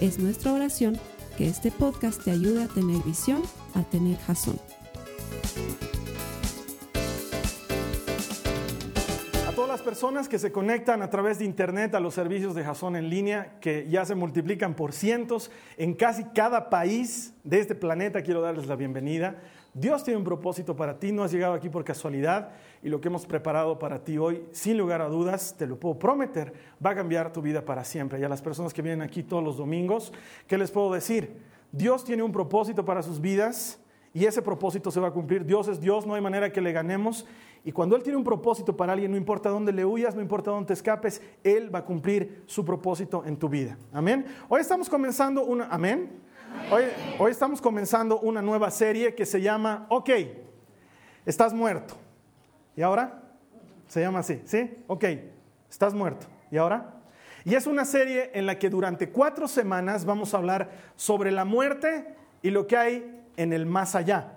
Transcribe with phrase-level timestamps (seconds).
[0.00, 0.98] Es nuestra oración
[1.38, 3.40] que este podcast te ayude a tener visión,
[3.74, 4.60] a tener jazón.
[9.48, 12.62] A todas las personas que se conectan a través de internet a los servicios de
[12.62, 17.74] Jason en línea, que ya se multiplican por cientos en casi cada país de este
[17.74, 19.36] planeta, quiero darles la bienvenida.
[19.78, 22.48] Dios tiene un propósito para ti, no has llegado aquí por casualidad
[22.82, 25.98] y lo que hemos preparado para ti hoy, sin lugar a dudas, te lo puedo
[25.98, 26.54] prometer,
[26.84, 28.18] va a cambiar tu vida para siempre.
[28.18, 30.14] Y a las personas que vienen aquí todos los domingos,
[30.46, 31.36] ¿qué les puedo decir?
[31.72, 33.78] Dios tiene un propósito para sus vidas
[34.14, 35.44] y ese propósito se va a cumplir.
[35.44, 37.26] Dios es Dios, no hay manera que le ganemos.
[37.62, 40.52] Y cuando Él tiene un propósito para alguien, no importa dónde le huyas, no importa
[40.52, 43.76] dónde te escapes, Él va a cumplir su propósito en tu vida.
[43.92, 44.24] Amén.
[44.48, 45.66] Hoy estamos comenzando una...
[45.66, 46.24] Amén.
[47.18, 50.10] Hoy, estamos comenzando una nueva serie que se llama Ok,
[51.24, 51.94] estás muerto.
[52.74, 53.22] ¿Y ahora?
[53.86, 54.76] Se llama así, ¿sí?
[54.88, 55.04] Ok,
[55.70, 56.26] estás muerto.
[56.50, 56.94] ¿Y ahora?
[57.44, 61.44] Y es una serie en la que durante cuatro semanas vamos a hablar sobre la
[61.44, 64.32] muerte y lo que hay en el más allá.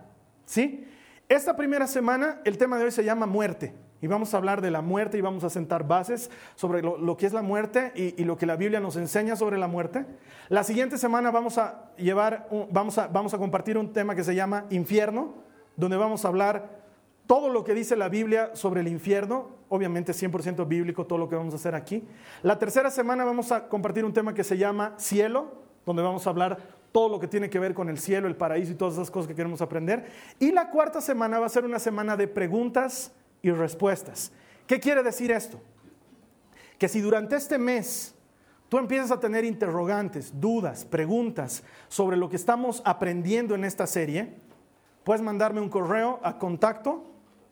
[0.45, 0.87] ¿Sí?
[1.27, 3.73] Esta primera semana el tema de hoy se llama muerte.
[4.01, 7.25] Y vamos a hablar de la muerte y vamos a sentar bases sobre lo, que
[7.25, 10.05] es la muerte y, lo que la Biblia nos enseña sobre la muerte.
[10.47, 14.35] La siguiente semana vamos a llevar, vamos a, vamos a compartir un tema que se
[14.35, 15.33] llama infierno,
[15.75, 16.79] donde vamos a hablar
[17.27, 21.35] todo lo que dice la Biblia sobre el infierno, obviamente 100% bíblico todo lo que
[21.35, 22.03] vamos a hacer aquí.
[22.41, 25.51] La tercera semana vamos a compartir un tema que se llama cielo,
[25.85, 26.57] donde vamos a hablar
[26.91, 29.27] todo lo que tiene que ver con el cielo, el paraíso y todas esas cosas
[29.27, 30.07] que queremos aprender.
[30.39, 33.11] Y la cuarta semana va a ser una semana de preguntas
[33.41, 34.31] y respuestas.
[34.67, 35.59] ¿Qué quiere decir esto?
[36.77, 38.15] Que si durante este mes
[38.69, 44.35] tú empiezas a tener interrogantes, dudas, preguntas sobre lo que estamos aprendiendo en esta serie,
[45.03, 47.05] puedes mandarme un correo a contacto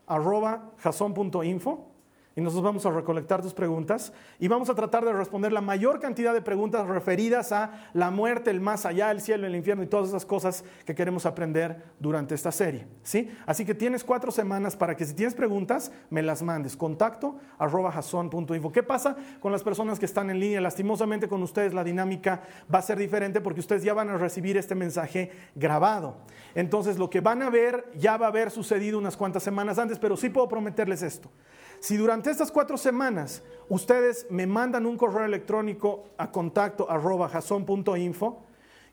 [0.08, 1.97] jason.info
[2.38, 6.00] y nosotros vamos a recolectar tus preguntas y vamos a tratar de responder la mayor
[6.00, 9.88] cantidad de preguntas referidas a la muerte, el más allá, el cielo, el infierno y
[9.88, 12.86] todas esas cosas que queremos aprender durante esta serie.
[13.02, 13.36] ¿sí?
[13.48, 16.78] Así que tienes cuatro semanas para que si tienes preguntas, me las mandes.
[16.78, 18.72] Contacto arroba jason.info.
[18.72, 20.62] ¿Qué pasa con las personas que están en línea?
[20.62, 24.58] Lastimosamente con ustedes la dinámica va a ser diferente porque ustedes ya van a recibir
[24.58, 26.18] este mensaje grabado.
[26.54, 29.98] Entonces lo que van a ver ya va a haber sucedido unas cuantas semanas antes,
[29.98, 31.32] pero sí puedo prometerles esto.
[31.80, 37.30] Si durante estas cuatro semanas ustedes me mandan un correo electrónico a contacto arroba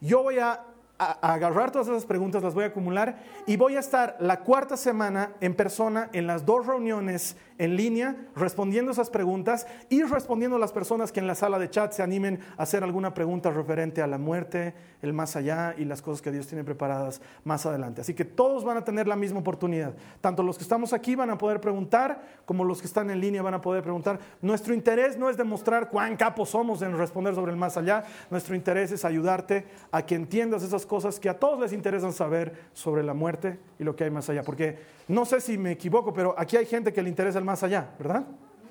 [0.00, 3.80] yo voy a a, agarrar todas esas preguntas, las voy a acumular y voy a
[3.80, 9.66] estar la cuarta semana en persona en las dos reuniones en línea respondiendo esas preguntas
[9.88, 12.82] y respondiendo a las personas que en la sala de chat se animen a hacer
[12.82, 16.64] alguna pregunta referente a la muerte, el más allá y las cosas que Dios tiene
[16.64, 18.00] preparadas más adelante.
[18.00, 19.94] Así que todos van a tener la misma oportunidad.
[20.20, 23.42] Tanto los que estamos aquí van a poder preguntar como los que están en línea
[23.42, 24.18] van a poder preguntar.
[24.42, 28.04] Nuestro interés no es demostrar cuán capos somos en responder sobre el más allá.
[28.30, 32.68] Nuestro interés es ayudarte a que entiendas esas cosas que a todos les interesan saber
[32.72, 34.42] sobre la muerte y lo que hay más allá.
[34.42, 34.78] Porque
[35.08, 37.90] no sé si me equivoco, pero aquí hay gente que le interesa el más allá,
[37.98, 38.24] ¿verdad?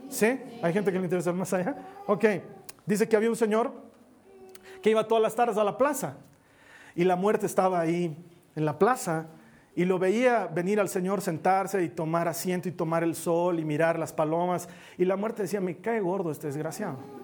[0.09, 0.40] ¿Sí?
[0.62, 1.75] ¿Hay gente que le interesa el más allá?
[2.07, 2.25] Ok.
[2.85, 3.72] Dice que había un señor
[4.81, 6.18] que iba todas las tardes a la plaza
[6.96, 8.16] y la muerte estaba ahí
[8.56, 9.28] en la plaza
[9.75, 13.66] y lo veía venir al Señor sentarse y tomar asiento y tomar el sol y
[13.66, 17.22] mirar las palomas y la muerte decía, me cae gordo este desgraciado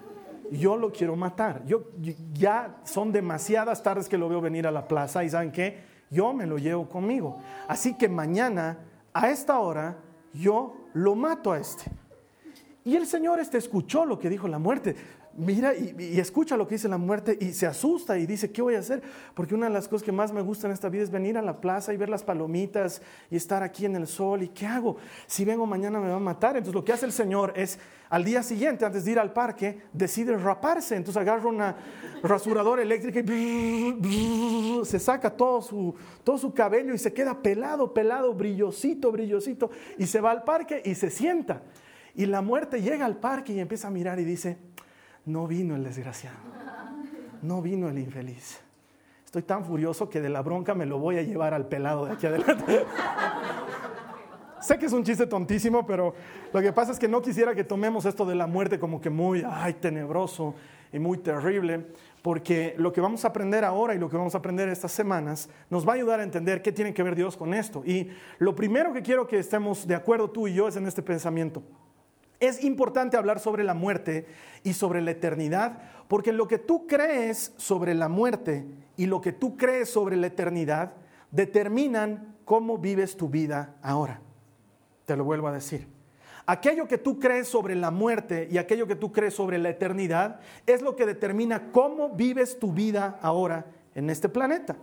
[0.50, 1.64] yo lo quiero matar.
[1.66, 1.90] Yo,
[2.32, 5.78] ya son demasiadas tardes que lo veo venir a la plaza y saben qué,
[6.10, 7.38] yo me lo llevo conmigo.
[7.68, 8.78] Así que mañana,
[9.12, 9.98] a esta hora,
[10.32, 11.90] yo lo mato a este.
[12.84, 14.96] Y el Señor este escuchó lo que dijo la muerte
[15.36, 18.74] mira y, escucha lo que dice la muerte y se asusta y dice, ¿qué voy
[18.74, 19.02] a hacer?
[19.34, 21.42] Porque una de las cosas que más me gusta en esta vida es venir a
[21.42, 24.42] la plaza y ver las palomitas y estar aquí en el sol.
[24.42, 24.96] ¿Y qué hago?
[25.26, 26.56] Si vengo mañana me va a matar.
[26.56, 27.78] Entonces lo que hace el Señor es,
[28.08, 30.96] al día siguiente, antes de ir al parque, decide raparse.
[30.96, 31.76] Entonces agarra una
[32.22, 35.94] rasuradora eléctrica y se saca todo su,
[36.24, 39.70] todo su cabello y se queda pelado, pelado, brillosito, brillosito.
[39.98, 41.62] Y se va al parque y se sienta.
[42.14, 44.58] Y la muerte llega al parque y empieza a mirar y dice,
[45.26, 46.38] no vino el desgraciado,
[47.42, 48.60] no vino el infeliz.
[49.24, 52.12] Estoy tan furioso que de la bronca me lo voy a llevar al pelado de
[52.12, 52.84] aquí adelante.
[54.60, 56.14] Sé que es un chiste tontísimo, pero
[56.52, 59.08] lo que pasa es que no quisiera que tomemos esto de la muerte como que
[59.08, 60.54] muy, ay, tenebroso
[60.92, 61.86] y muy terrible,
[62.22, 65.48] porque lo que vamos a aprender ahora y lo que vamos a aprender estas semanas
[65.70, 67.82] nos va a ayudar a entender qué tiene que ver Dios con esto.
[67.86, 71.02] Y lo primero que quiero que estemos de acuerdo tú y yo es en este
[71.02, 71.62] pensamiento.
[72.40, 74.26] Es importante hablar sobre la muerte
[74.64, 75.78] y sobre la eternidad,
[76.08, 78.66] porque lo que tú crees sobre la muerte
[78.96, 80.94] y lo que tú crees sobre la eternidad
[81.30, 84.20] determinan cómo vives tu vida ahora.
[85.04, 85.86] Te lo vuelvo a decir.
[86.46, 90.40] Aquello que tú crees sobre la muerte y aquello que tú crees sobre la eternidad
[90.66, 94.76] es lo que determina cómo vives tu vida ahora en este planeta.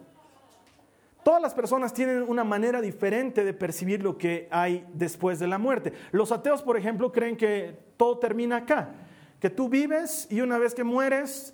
[1.28, 5.58] Todas las personas tienen una manera diferente de percibir lo que hay después de la
[5.58, 5.92] muerte.
[6.14, 8.92] Los ateos, por ejemplo, creen que todo termina acá,
[9.42, 11.54] que tú vives y una vez que mueres,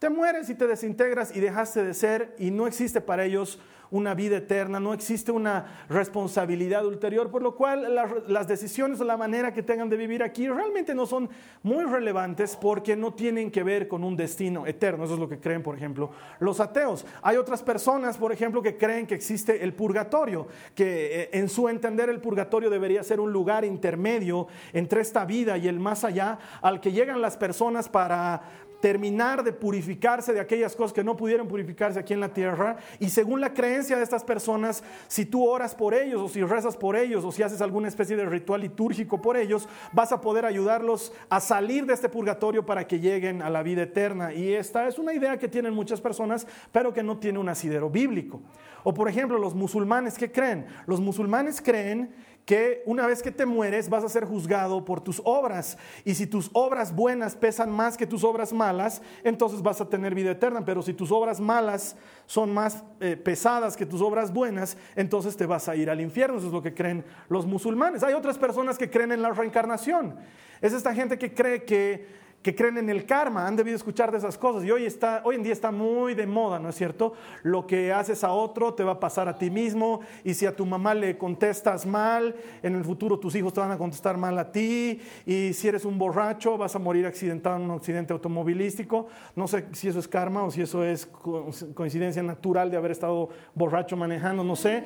[0.00, 3.60] te mueres y te desintegras y dejaste de ser y no existe para ellos
[3.92, 7.94] una vida eterna, no existe una responsabilidad ulterior, por lo cual
[8.26, 11.28] las, decisiones o la manera que tengan de vivir aquí realmente no son
[11.62, 15.04] muy relevantes porque no tienen que ver con un destino eterno.
[15.04, 16.10] Eso es lo que creen, por ejemplo,
[16.40, 17.06] los ateos.
[17.20, 21.68] Hay otras personas, por ejemplo, que creen que existe el purgatorio, que eh, en su
[21.68, 26.38] entender el purgatorio debería ser un lugar intermedio entre esta vida y el más allá,
[26.62, 28.42] al que llegan las personas para
[28.82, 32.76] terminar de purificarse de aquellas cosas que no pudieron purificarse aquí en la tierra.
[32.98, 36.76] Y según la creencia de estas personas, si tú oras por ellos o si rezas
[36.76, 40.44] por ellos o si haces alguna especie de ritual litúrgico por ellos, vas a poder
[40.44, 44.34] ayudarlos a salir de este purgatorio para que lleguen a la vida eterna.
[44.34, 47.88] Y esta es una idea que tienen muchas personas, pero que no tiene un asidero
[47.88, 48.42] bíblico.
[48.82, 50.66] O por ejemplo, los musulmanes, ¿qué creen?
[50.86, 52.12] Los musulmanes creen
[52.44, 55.78] que una vez que te mueres vas a ser juzgado por tus obras.
[56.04, 60.14] Y si tus obras buenas pesan más que tus obras malas, entonces vas a tener
[60.14, 60.64] vida eterna.
[60.64, 61.96] Pero si tus obras malas
[62.26, 66.38] son más eh, pesadas que tus obras buenas, entonces te vas a ir al infierno.
[66.38, 68.02] Eso es lo que creen los musulmanes.
[68.02, 70.16] Hay otras personas que creen en la reencarnación.
[70.60, 74.18] Es esta gente que cree que que creen en el karma, han debido escuchar de
[74.18, 77.14] esas cosas y hoy, está, hoy en día está muy de moda, ¿no es cierto?
[77.44, 80.56] Lo que haces a otro te va a pasar a ti mismo y si a
[80.56, 84.36] tu mamá le contestas mal, en el futuro tus hijos te van a contestar mal
[84.38, 89.06] a ti y si eres un borracho vas a morir accidentado en un accidente automovilístico.
[89.36, 93.28] No sé si eso es karma o si eso es coincidencia natural de haber estado
[93.54, 94.82] borracho manejando, no sé.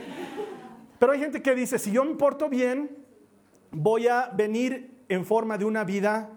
[0.99, 2.99] Pero hay gente que dice, si yo me porto bien,
[3.71, 6.31] voy a venir en forma de una vida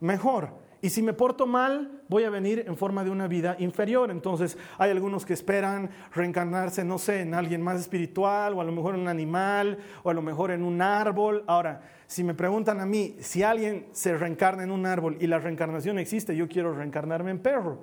[0.00, 0.63] mejor.
[0.84, 4.10] Y si me porto mal, voy a venir en forma de una vida inferior.
[4.10, 8.70] Entonces hay algunos que esperan reencarnarse, no sé, en alguien más espiritual, o a lo
[8.70, 11.42] mejor en un animal, o a lo mejor en un árbol.
[11.46, 15.38] Ahora, si me preguntan a mí, si alguien se reencarna en un árbol y la
[15.38, 17.78] reencarnación existe, yo quiero reencarnarme en perro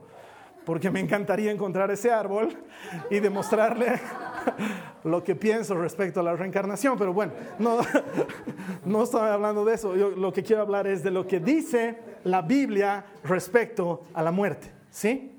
[0.63, 2.55] porque me encantaría encontrar ese árbol
[3.09, 3.99] y demostrarle
[5.03, 6.99] lo que pienso respecto a la reencarnación.
[6.99, 7.79] Pero bueno, no,
[8.85, 9.95] no estoy hablando de eso.
[9.95, 14.31] Yo lo que quiero hablar es de lo que dice la Biblia respecto a la
[14.31, 14.71] muerte.
[14.89, 15.31] ¿Sí?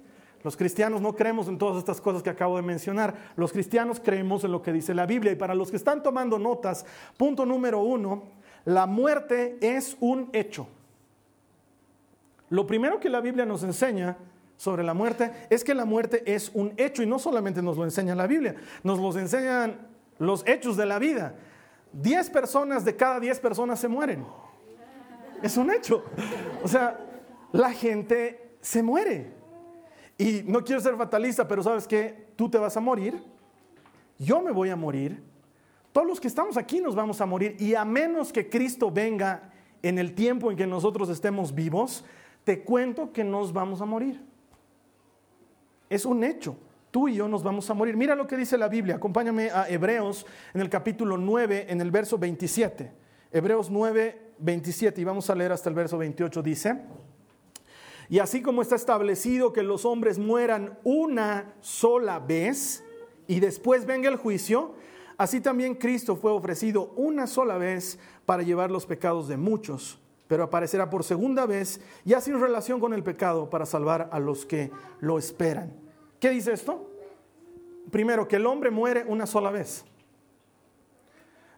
[0.42, 3.14] Los cristianos no creemos en todas estas cosas que acabo de mencionar.
[3.36, 5.32] Los cristianos creemos en lo que dice la Biblia.
[5.32, 6.84] Y para los que están tomando notas,
[7.16, 8.24] punto número uno,
[8.64, 10.66] la muerte es un hecho.
[12.50, 14.16] Lo primero que la Biblia nos enseña
[14.56, 17.84] sobre la muerte es que la muerte es un hecho y no solamente nos lo
[17.84, 19.78] enseña la Biblia, nos lo enseñan
[20.18, 21.34] los hechos de la vida.
[21.92, 24.24] Diez personas de cada diez personas se mueren.
[25.42, 26.04] Es un hecho.
[26.62, 26.98] O sea,
[27.52, 29.32] la gente se muere.
[30.16, 33.22] Y no quiero ser fatalista, pero sabes que tú te vas a morir,
[34.18, 35.22] yo me voy a morir,
[35.92, 39.52] todos los que estamos aquí nos vamos a morir y a menos que Cristo venga
[39.82, 42.04] en el tiempo en que nosotros estemos vivos,
[42.44, 44.20] te cuento que nos vamos a morir.
[45.90, 46.56] Es un hecho.
[46.90, 47.96] Tú y yo nos vamos a morir.
[47.96, 48.96] Mira lo que dice la Biblia.
[48.96, 52.92] Acompáñame a Hebreos en el capítulo 9, en el verso 27.
[53.32, 55.00] Hebreos 9, 27.
[55.00, 56.42] Y vamos a leer hasta el verso 28.
[56.42, 56.82] Dice,
[58.08, 62.84] y así como está establecido que los hombres mueran una sola vez
[63.26, 64.74] y después venga el juicio,
[65.16, 69.98] así también Cristo fue ofrecido una sola vez para llevar los pecados de muchos
[70.32, 74.46] pero aparecerá por segunda vez, ya sin relación con el pecado, para salvar a los
[74.46, 75.74] que lo esperan.
[76.18, 76.90] ¿Qué dice esto?
[77.90, 79.84] Primero, que el hombre muere una sola vez.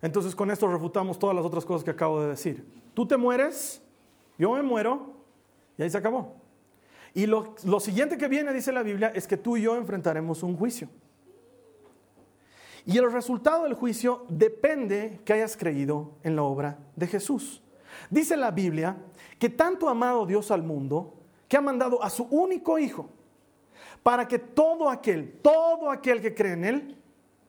[0.05, 2.63] Entonces con esto refutamos todas las otras cosas que acabo de decir.
[2.93, 3.81] Tú te mueres,
[4.37, 5.15] yo me muero,
[5.79, 6.35] y ahí se acabó.
[7.15, 10.43] Y lo, lo siguiente que viene, dice la Biblia, es que tú y yo enfrentaremos
[10.43, 10.91] un juicio.
[12.85, 17.63] Y el resultado del juicio depende que hayas creído en la obra de Jesús.
[18.11, 18.99] Dice la Biblia
[19.39, 21.15] que tanto ha amado Dios al mundo
[21.49, 23.09] que ha mandado a su único hijo
[24.03, 26.99] para que todo aquel, todo aquel que cree en él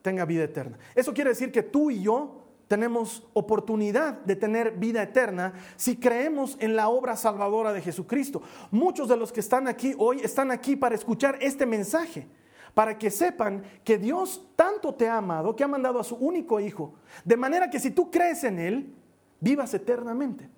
[0.01, 0.77] tenga vida eterna.
[0.95, 6.57] Eso quiere decir que tú y yo tenemos oportunidad de tener vida eterna si creemos
[6.59, 8.41] en la obra salvadora de Jesucristo.
[8.71, 12.27] Muchos de los que están aquí hoy están aquí para escuchar este mensaje,
[12.73, 16.59] para que sepan que Dios tanto te ha amado, que ha mandado a su único
[16.59, 16.93] Hijo,
[17.23, 18.93] de manera que si tú crees en Él,
[19.39, 20.49] vivas eternamente.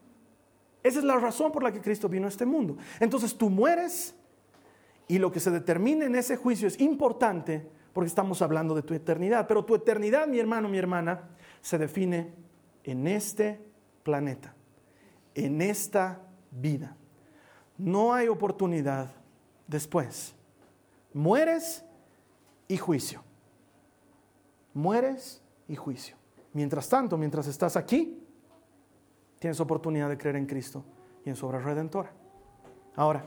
[0.83, 2.77] Esa es la razón por la que Cristo vino a este mundo.
[2.99, 4.15] Entonces tú mueres
[5.07, 8.93] y lo que se determine en ese juicio es importante porque estamos hablando de tu
[8.93, 9.47] eternidad.
[9.47, 11.29] Pero tu eternidad, mi hermano, mi hermana,
[11.61, 12.33] se define
[12.83, 13.59] en este
[14.03, 14.53] planeta,
[15.35, 16.21] en esta
[16.51, 16.95] vida.
[17.77, 19.09] No hay oportunidad
[19.67, 20.33] después.
[21.13, 21.83] Mueres
[22.67, 23.23] y juicio.
[24.73, 26.15] Mueres y juicio.
[26.53, 28.23] Mientras tanto, mientras estás aquí,
[29.39, 30.83] tienes oportunidad de creer en Cristo
[31.25, 32.11] y en su obra redentora.
[32.95, 33.25] Ahora,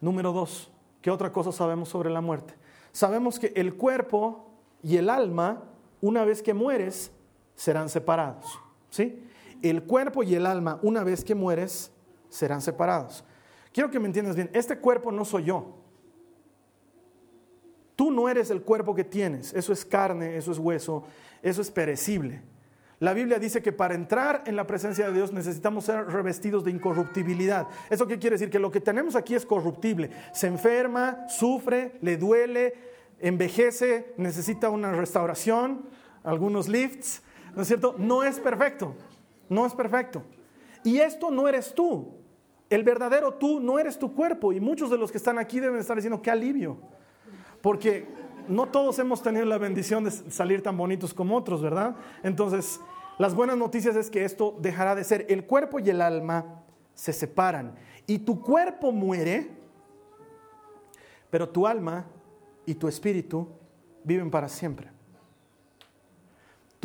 [0.00, 2.54] número dos, ¿qué otra cosa sabemos sobre la muerte?
[2.92, 4.50] Sabemos que el cuerpo
[4.82, 5.64] y el alma,
[6.00, 7.10] una vez que mueres,
[7.56, 8.60] serán separados.
[8.90, 9.24] ¿sí?
[9.62, 11.90] El cuerpo y el alma, una vez que mueres,
[12.28, 13.24] serán separados.
[13.72, 15.82] Quiero que me entiendas bien, este cuerpo no soy yo.
[17.96, 21.04] Tú no eres el cuerpo que tienes, eso es carne, eso es hueso,
[21.42, 22.42] eso es perecible.
[22.98, 26.70] La Biblia dice que para entrar en la presencia de Dios necesitamos ser revestidos de
[26.70, 27.66] incorruptibilidad.
[27.90, 28.48] ¿Eso qué quiere decir?
[28.48, 30.10] Que lo que tenemos aquí es corruptible.
[30.32, 32.74] Se enferma, sufre, le duele,
[33.20, 35.86] envejece, necesita una restauración,
[36.22, 37.22] algunos lifts,
[37.56, 37.96] ¿no es cierto?
[37.98, 38.94] No es perfecto,
[39.48, 40.22] no es perfecto.
[40.84, 42.14] Y esto no eres tú.
[42.68, 44.52] El verdadero tú no eres tu cuerpo.
[44.52, 46.76] Y muchos de los que están aquí deben estar diciendo, qué alivio.
[47.62, 48.06] Porque
[48.46, 51.96] no todos hemos tenido la bendición de salir tan bonitos como otros, ¿verdad?
[52.22, 52.80] Entonces,
[53.18, 55.26] las buenas noticias es que esto dejará de ser.
[55.28, 56.62] El cuerpo y el alma
[56.94, 57.74] se separan.
[58.06, 59.50] Y tu cuerpo muere,
[61.30, 62.06] pero tu alma
[62.66, 63.48] y tu espíritu
[64.04, 64.95] viven para siempre.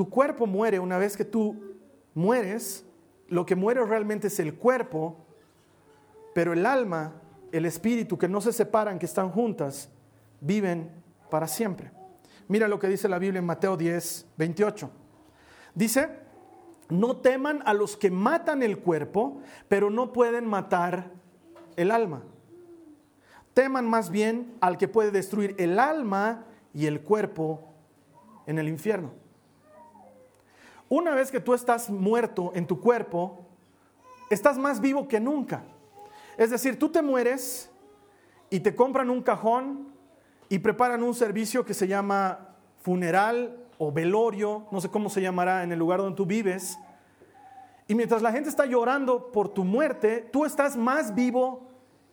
[0.02, 1.76] Tu cuerpo muere una vez que tú
[2.16, 2.84] mueres,
[3.28, 5.16] lo que muere realmente es el cuerpo,
[6.34, 9.92] pero el alma, el espíritu, que no se separan, que están juntas,
[10.40, 10.90] viven
[11.30, 11.92] para siempre.
[12.48, 14.90] Mira lo que dice la Biblia en Mateo 10, 28.
[15.76, 16.10] Dice,
[16.90, 21.12] no teman a los que matan el cuerpo, pero no pueden matar
[21.76, 22.24] el alma.
[23.54, 27.70] Teman más bien al que puede destruir el alma y el cuerpo
[28.48, 29.21] en el infierno.
[30.92, 33.46] Una vez que tú estás muerto en tu cuerpo,
[34.30, 35.64] estás más vivo que nunca.
[36.36, 37.72] Es decir, tú te mueres
[38.50, 39.88] y te compran un cajón
[40.50, 45.64] y preparan un servicio que se llama funeral o velorio, no sé cómo se llamará
[45.64, 46.78] en el lugar donde tú vives.
[47.88, 51.70] Y mientras la gente está llorando por tu muerte, tú estás más vivo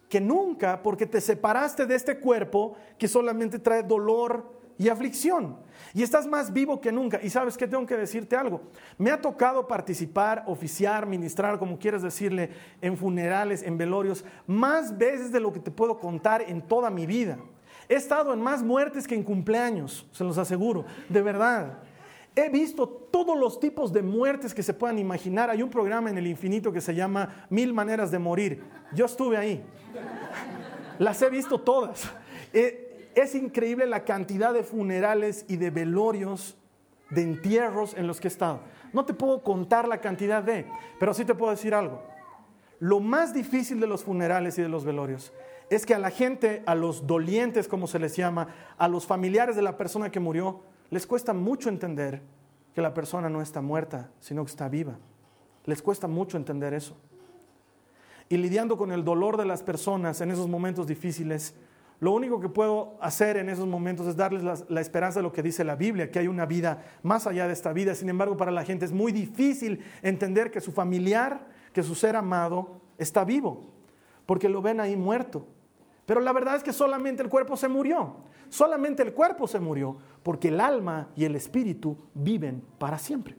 [0.09, 5.57] que nunca porque te separaste de este cuerpo que solamente trae dolor y aflicción.
[5.93, 7.21] Y estás más vivo que nunca.
[7.23, 8.63] Y sabes que tengo que decirte algo.
[8.97, 15.33] Me ha tocado participar, oficiar, ministrar, como quieras decirle, en funerales, en velorios, más veces
[15.33, 17.39] de lo que te puedo contar en toda mi vida.
[17.89, 21.79] He estado en más muertes que en cumpleaños, se los aseguro, de verdad.
[22.37, 25.51] He visto todos los tipos de muertes que se puedan imaginar.
[25.51, 28.63] Hay un programa en el infinito que se llama Mil Maneras de Morir.
[28.93, 29.65] Yo estuve ahí.
[30.99, 32.09] Las he visto todas.
[32.53, 32.88] Eh,
[33.19, 36.57] es increíble la cantidad de funerales y de velorios,
[37.11, 38.61] de entierros en los que he estado.
[38.93, 40.67] No te puedo contar la cantidad de,
[40.99, 42.03] pero sí te puedo decir algo.
[42.81, 45.33] Lo más difícil de los funerales y de los velorios
[45.71, 48.49] es que a la gente, a los dolientes, como se les llama,
[48.79, 50.61] a los familiares de la persona que murió,
[50.91, 52.23] les cuesta mucho entender
[52.75, 54.97] que la persona no está muerta, sino que está viva.
[55.65, 56.97] Les cuesta mucho entender eso.
[58.31, 61.55] Y lidiando con el dolor de las personas en esos momentos difíciles,
[62.01, 65.43] lo único que puedo hacer en esos momentos es darles la, esperanza de lo que
[65.43, 67.95] dice la Biblia, que hay una vida más allá de esta vida.
[67.95, 72.15] Sin embargo, para la gente es muy difícil entender que su familiar, que su ser
[72.15, 73.73] amado está vivo,
[74.27, 75.49] porque lo ven ahí muerto.
[76.07, 79.97] Pero la verdad es que solamente el cuerpo se murió, solamente el cuerpo se murió,
[80.23, 83.37] porque el alma y el espíritu viven para siempre.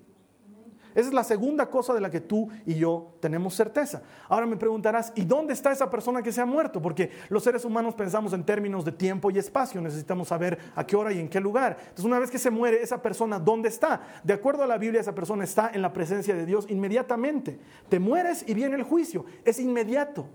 [1.00, 4.02] Esa es la segunda cosa de la que tú y yo tenemos certeza.
[4.28, 6.82] Ahora me preguntarás, ¿y dónde está esa persona que se ha muerto?
[6.82, 10.98] Porque los seres humanos pensamos en términos de tiempo y espacio, necesitamos saber a qué
[10.98, 11.78] hora y en qué lugar.
[11.80, 14.02] Entonces, una vez que se muere esa persona, ¿dónde está?
[14.26, 17.60] De acuerdo a la Biblia, esa persona está en la presencia de Dios inmediatamente.
[17.88, 20.28] Te mueres y viene el juicio, es inmediato.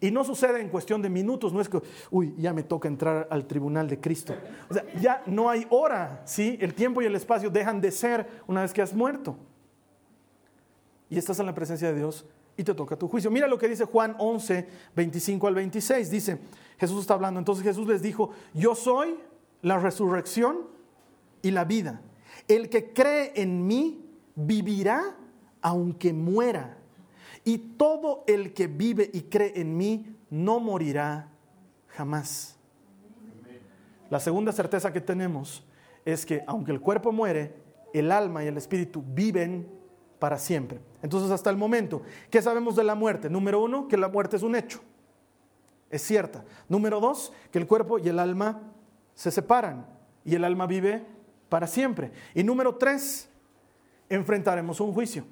[0.00, 1.80] Y no sucede en cuestión de minutos, no es que,
[2.10, 4.34] uy, ya me toca entrar al tribunal de Cristo.
[4.70, 6.56] O sea, ya no hay hora, ¿sí?
[6.60, 9.36] El tiempo y el espacio dejan de ser una vez que has muerto.
[11.10, 12.24] Y estás en la presencia de Dios
[12.56, 13.30] y te toca tu juicio.
[13.30, 14.66] Mira lo que dice Juan 11,
[14.96, 16.10] 25 al 26.
[16.10, 16.38] Dice,
[16.78, 19.16] Jesús está hablando, entonces Jesús les dijo, yo soy
[19.60, 20.68] la resurrección
[21.42, 22.00] y la vida.
[22.48, 24.04] el que cree en mí
[24.34, 25.16] vivirá
[25.60, 26.79] aunque muera.
[27.44, 31.28] Y todo el que vive y cree en mí no morirá
[31.88, 32.56] jamás.
[34.10, 35.64] La segunda certeza que tenemos
[36.04, 37.54] es que aunque el cuerpo muere,
[37.92, 39.68] el alma y el espíritu viven
[40.18, 40.80] para siempre.
[41.02, 43.30] Entonces, hasta el momento, ¿qué sabemos de la muerte?
[43.30, 44.80] Número uno, que la muerte es un hecho.
[45.88, 46.44] Es cierta.
[46.68, 48.60] Número dos, que el cuerpo y el alma
[49.14, 49.86] se separan
[50.24, 51.04] y el alma vive
[51.48, 52.12] para siempre.
[52.34, 53.28] Y número tres,
[54.08, 55.24] enfrentaremos un juicio.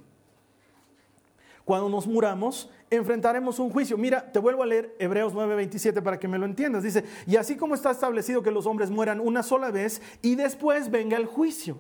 [1.69, 3.99] Cuando nos muramos, enfrentaremos un juicio.
[3.99, 6.83] Mira, te vuelvo a leer Hebreos 9:27 para que me lo entiendas.
[6.83, 10.91] Dice, y así como está establecido que los hombres mueran una sola vez y después
[10.91, 11.77] venga el juicio.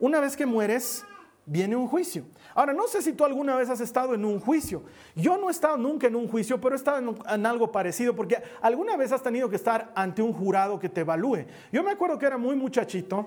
[0.00, 1.04] Una vez que mueres,
[1.46, 2.24] viene un juicio.
[2.52, 4.82] Ahora, no sé si tú alguna vez has estado en un juicio.
[5.14, 8.16] Yo no he estado nunca en un juicio, pero he estado en, en, algo parecido,
[8.16, 11.46] porque alguna vez has tenido que estar ante un jurado que te evalúe.
[11.70, 13.24] Yo me acuerdo que era muy muchachito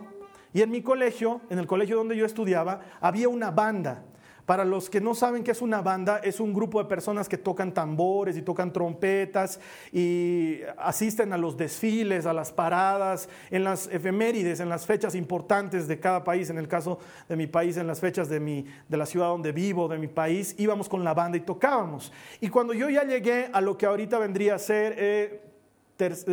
[0.54, 4.04] y en mi colegio, en el colegio donde yo estudiaba, había una banda.
[4.48, 7.38] Para los que no saben qué es una banda, es un grupo de personas que
[7.38, 9.60] tocan tambores y tocan trompetas
[9.92, 15.86] y asisten a los desfiles, a las paradas, en las efemérides, en las fechas importantes
[15.86, 16.50] de cada país.
[16.50, 19.51] En el caso de mi país, en las fechas de, mi, de la ciudad donde
[19.51, 22.13] vivo, de mi país, íbamos con la banda y tocábamos.
[22.39, 25.42] Y cuando yo ya llegué a lo que ahorita vendría a ser eh,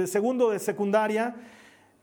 [0.06, 1.34] segundo de secundaria,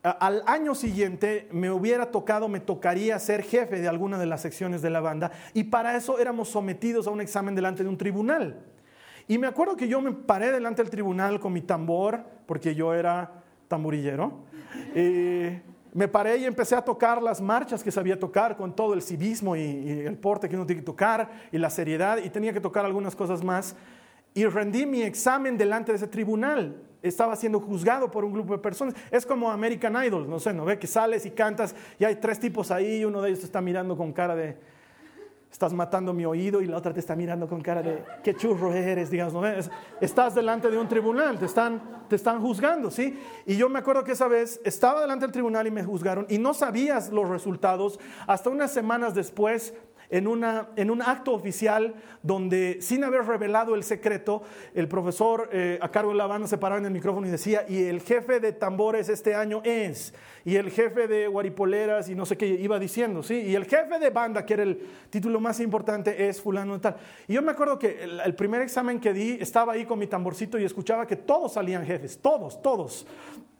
[0.03, 4.81] al año siguiente me hubiera tocado, me tocaría ser jefe de alguna de las secciones
[4.81, 8.65] de la banda y para eso éramos sometidos a un examen delante de un tribunal.
[9.27, 12.93] Y me acuerdo que yo me paré delante del tribunal con mi tambor, porque yo
[12.93, 14.39] era tamborillero.
[15.93, 19.55] me paré y empecé a tocar las marchas que sabía tocar con todo el civismo
[19.55, 22.59] y, y el porte que uno tiene que tocar y la seriedad y tenía que
[22.59, 23.75] tocar algunas cosas más.
[24.33, 28.59] Y rendí mi examen delante de ese tribunal estaba siendo juzgado por un grupo de
[28.59, 28.95] personas.
[29.09, 30.77] Es como American Idol, no sé, ¿no ve?
[30.77, 33.61] Que sales y cantas y hay tres tipos ahí y uno de ellos te está
[33.61, 34.57] mirando con cara de,
[35.51, 38.73] estás matando mi oído y la otra te está mirando con cara de, qué churro
[38.73, 39.43] eres, digamos, ¿no?
[39.99, 43.19] Estás delante de un tribunal, te están, te están juzgando, ¿sí?
[43.45, 46.37] Y yo me acuerdo que esa vez estaba delante del tribunal y me juzgaron y
[46.37, 49.73] no sabías los resultados hasta unas semanas después
[50.11, 54.43] en, una, en un acto oficial donde sin haber revelado el secreto,
[54.75, 57.65] el profesor eh, a cargo de la banda se paraba en el micrófono y decía,
[57.67, 62.25] y el jefe de tambores este año es, y el jefe de guaripoleras y no
[62.25, 63.35] sé qué iba diciendo, ¿sí?
[63.35, 66.97] Y el jefe de banda, que era el título más importante, es fulano y tal.
[67.27, 70.07] Y yo me acuerdo que el, el primer examen que di, estaba ahí con mi
[70.07, 73.07] tamborcito y escuchaba que todos salían jefes, todos, todos.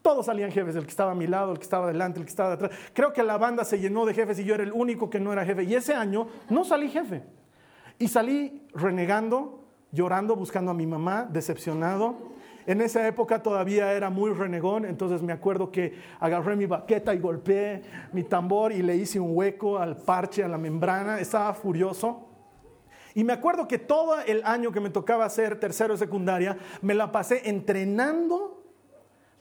[0.02, 2.30] Todos salían jefes, el que estaba a mi lado, el que estaba delante, el que
[2.30, 2.72] estaba detrás.
[2.92, 5.32] Creo que la banda se llenó de jefes y yo era el único que no
[5.32, 5.62] era jefe.
[5.62, 7.22] Y ese año no salí jefe.
[8.00, 12.32] Y salí renegando, llorando, buscando a mi mamá, decepcionado.
[12.66, 17.18] En esa época todavía era muy renegón, entonces me acuerdo que agarré mi baqueta y
[17.18, 21.20] golpeé mi tambor y le hice un hueco al parche, a la membrana.
[21.20, 22.28] Estaba furioso.
[23.14, 26.94] Y me acuerdo que todo el año que me tocaba hacer tercero de secundaria, me
[26.94, 28.61] la pasé entrenando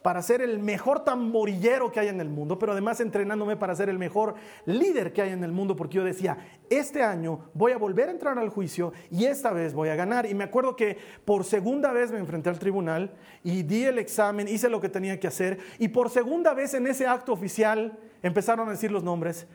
[0.02, 3.90] para ser el mejor tamborillero que hay en el mundo, pero además entrenándome para ser
[3.90, 4.36] el mejor
[4.66, 6.38] líder que hay en el mundo, porque yo decía,
[6.70, 10.26] este año voy a volver a entrar al juicio y esta vez voy a ganar.
[10.26, 14.48] Y me acuerdo que por segunda vez me enfrenté al tribunal y di el examen,
[14.48, 18.68] hice lo que tenía que hacer, y por segunda vez en ese acto oficial empezaron
[18.68, 19.48] a decir los nombres.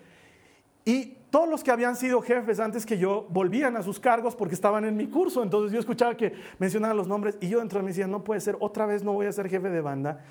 [0.87, 4.55] Y todos los que habían sido jefes antes que yo volvían a sus cargos porque
[4.55, 5.43] estaban en mi curso.
[5.43, 8.41] Entonces yo escuchaba que mencionaban los nombres y yo dentro de mí decía, no puede
[8.41, 10.25] ser, otra vez no voy a ser jefe de banda.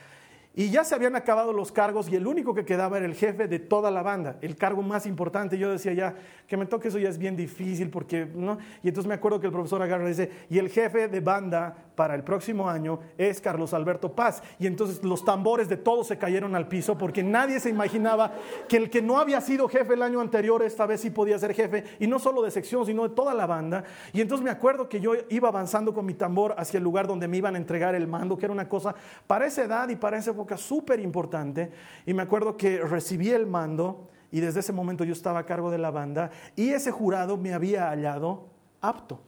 [0.58, 3.50] Y ya se habían acabado los cargos y el único que quedaba era el jefe
[3.50, 5.58] de toda la banda, el cargo más importante.
[5.58, 6.16] Yo decía ya,
[6.48, 8.58] que me toque eso ya es bien difícil porque, ¿no?
[8.82, 11.76] Y entonces me acuerdo que el profesor agarra y dice, y el jefe de banda
[11.96, 14.44] para el próximo año es Carlos Alberto Paz.
[14.58, 18.32] Y entonces los tambores de todos se cayeron al piso porque nadie se imaginaba
[18.70, 21.54] que el que no había sido jefe el año anterior, esta vez sí podía ser
[21.54, 23.84] jefe, y no solo de sección, sino de toda la banda.
[24.14, 27.28] Y entonces me acuerdo que yo iba avanzando con mi tambor hacia el lugar donde
[27.28, 28.96] me iban a entregar el mando, que era una cosa
[29.28, 31.72] para esa edad y para esa época súper importante.
[32.06, 35.72] Y me acuerdo que recibí el mando y desde ese momento yo estaba a cargo
[35.72, 38.48] de la banda y ese jurado me había hallado
[38.82, 39.20] apto.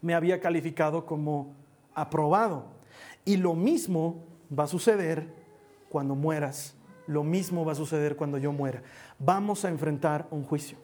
[0.00, 1.54] Me había calificado como
[1.94, 2.66] aprobado.
[3.24, 4.24] Y lo mismo
[4.56, 5.28] va a suceder
[5.88, 6.74] cuando mueras.
[7.06, 8.82] Lo mismo va a suceder cuando yo muera.
[9.18, 10.78] Vamos a enfrentar un juicio.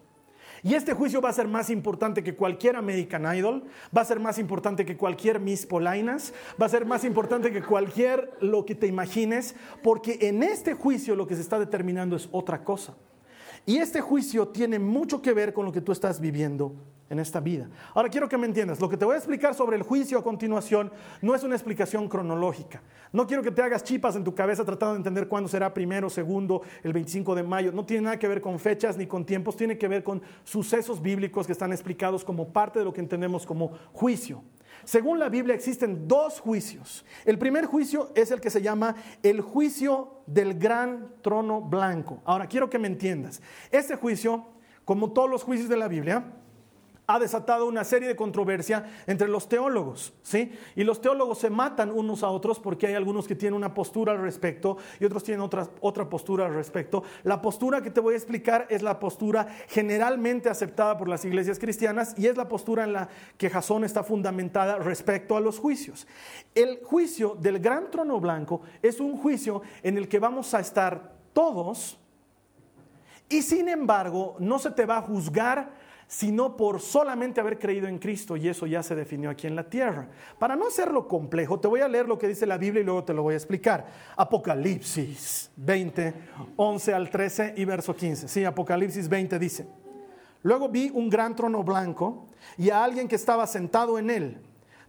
[0.65, 4.19] Y este juicio va a ser más importante que cualquier American Idol, va a ser
[4.19, 8.75] más importante que cualquier Miss Polainas, va a ser más importante que cualquier lo que
[8.75, 12.95] te imagines, porque en este juicio lo que se está determinando es otra cosa.
[13.67, 16.75] Y este juicio tiene mucho que ver con lo que tú estás viviendo
[17.11, 17.69] en esta vida.
[17.95, 20.25] Ahora quiero que me entiendas, lo que te voy a explicar sobre el juicio a
[20.25, 20.91] continuación
[21.21, 22.83] no es una explicación cronológica.
[23.13, 26.11] No quiero que te hagas chipas en tu cabeza tratando de entender cuándo será primero,
[26.11, 27.73] segundo, el 25 de mayo.
[27.73, 31.01] No tiene nada que ver con fechas ni con tiempos, tiene que ver con sucesos
[31.01, 34.43] bíblicos que están explicados como parte de lo que entendemos como juicio.
[34.85, 37.05] Según la Biblia existen dos juicios.
[37.25, 42.21] El primer juicio es el que se llama el juicio del gran trono blanco.
[42.25, 43.41] Ahora quiero que me entiendas.
[43.71, 44.45] Este juicio,
[44.85, 46.25] como todos los juicios de la Biblia,
[47.07, 50.53] ha desatado una serie de controversia entre los teólogos, ¿sí?
[50.75, 54.13] Y los teólogos se matan unos a otros porque hay algunos que tienen una postura
[54.13, 57.03] al respecto y otros tienen otra, otra postura al respecto.
[57.23, 61.59] La postura que te voy a explicar es la postura generalmente aceptada por las iglesias
[61.59, 66.07] cristianas y es la postura en la que Jasón está fundamentada respecto a los juicios.
[66.55, 71.13] El juicio del gran trono blanco es un juicio en el que vamos a estar
[71.35, 71.99] todos
[73.29, 77.99] y sin embargo no se te va a juzgar sino por solamente haber creído en
[77.99, 80.09] Cristo y eso ya se definió aquí en la tierra.
[80.39, 83.05] Para no hacerlo complejo, te voy a leer lo que dice la Biblia y luego
[83.05, 83.87] te lo voy a explicar.
[84.17, 86.15] Apocalipsis 20,
[86.57, 88.29] 11 al 13 y verso 15.
[88.29, 89.67] Sí, Apocalipsis 20 dice,
[90.43, 94.41] luego vi un gran trono blanco y a alguien que estaba sentado en él.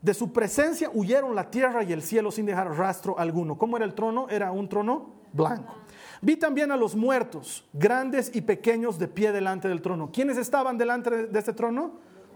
[0.02, 3.58] De su presencia huyeron la tierra y el cielo sin dejar rastro alguno.
[3.58, 4.28] ¿Cómo era el trono?
[4.30, 5.76] Era un trono blanco.
[6.22, 10.12] Vi también a los muertos, grandes y pequeños, de pie delante del trono.
[10.12, 11.94] ¿Quiénes estaban delante de este trono?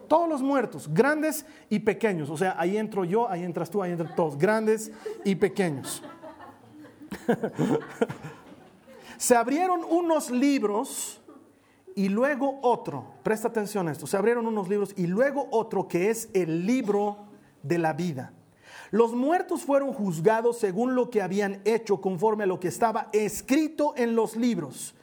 [0.08, 2.30] Todos los muertos, grandes y pequeños.
[2.30, 4.92] O sea, ahí entro yo, ahí entras tú, ahí entran todos, grandes
[5.24, 6.04] y pequeños.
[9.18, 11.22] Se abrieron unos libros
[11.96, 13.06] y luego otro.
[13.24, 14.08] Presta atención a esto.
[14.08, 17.18] Se abrieron unos libros y luego otro que es el libro
[17.62, 18.32] de la vida.
[18.92, 23.94] Los muertos fueron juzgados según lo que habían hecho conforme a lo que estaba escrito
[23.96, 24.96] en los libros.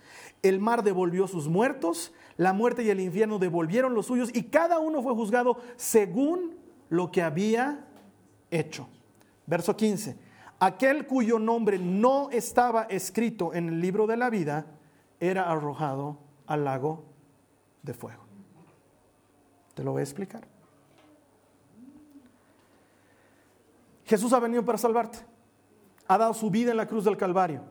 [0.42, 4.78] El mar devolvió sus muertos, la muerte y el infierno devolvieron los suyos y cada
[4.78, 6.56] uno fue juzgado según
[6.88, 7.86] lo que había
[8.50, 8.88] hecho.
[9.46, 10.16] Verso 15.
[10.58, 14.66] Aquel cuyo nombre no estaba escrito en el libro de la vida
[15.20, 17.04] era arrojado al lago
[17.82, 18.24] de fuego.
[19.74, 20.55] Te lo voy a explicar.
[24.06, 25.18] Jesús ha venido para salvarte.
[26.08, 27.62] Ha dado su vida en la cruz del Calvario.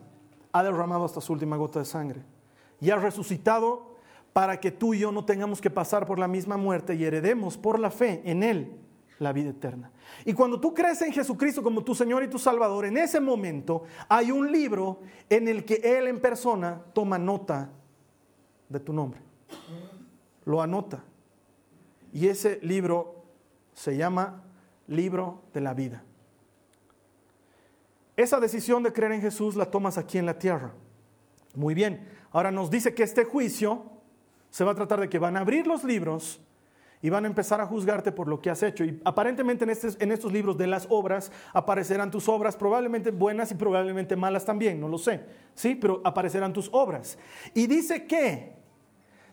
[0.52, 2.22] Ha derramado hasta su última gota de sangre.
[2.80, 3.96] Y ha resucitado
[4.34, 7.58] para que tú y yo no tengamos que pasar por la misma muerte y heredemos
[7.58, 8.80] por la fe en Él
[9.20, 9.92] la vida eterna.
[10.26, 13.84] Y cuando tú crees en Jesucristo como tu Señor y tu Salvador, en ese momento
[14.10, 17.70] hay un libro en el que Él en persona toma nota
[18.68, 19.22] de tu nombre.
[20.44, 21.04] Lo anota.
[22.12, 23.24] Y ese libro
[23.74, 24.44] se llama
[24.88, 26.04] libro de la vida.
[28.16, 30.74] Esa decisión de creer en Jesús la tomas aquí en la tierra.
[31.54, 33.84] Muy bien, ahora nos dice que este juicio
[34.50, 36.42] se va a tratar de que van a abrir los libros
[37.02, 38.84] y van a empezar a juzgarte por lo que has hecho.
[38.84, 43.52] Y aparentemente en, estos, en estos libros de las obras aparecerán tus obras, probablemente buenas
[43.52, 45.24] y probablemente malas también, no lo sé,
[45.54, 45.76] ¿sí?
[45.76, 47.18] Pero aparecerán tus obras.
[47.54, 48.56] Y dice que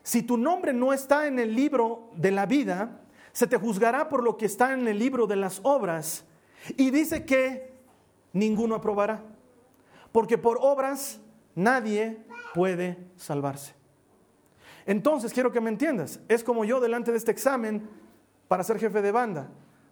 [0.03, 3.01] si tu nombre no está en el libro de la vida,
[3.33, 6.25] se te juzgará por lo que está en el libro de las obras.
[6.77, 7.72] Y dice que
[8.33, 9.23] ninguno aprobará.
[10.12, 11.21] Porque por obras
[11.55, 12.18] nadie
[12.55, 13.75] puede salvarse.
[14.87, 17.88] Entonces, quiero que me entiendas, es como yo delante de este examen
[18.49, 19.49] para ser jefe de banda.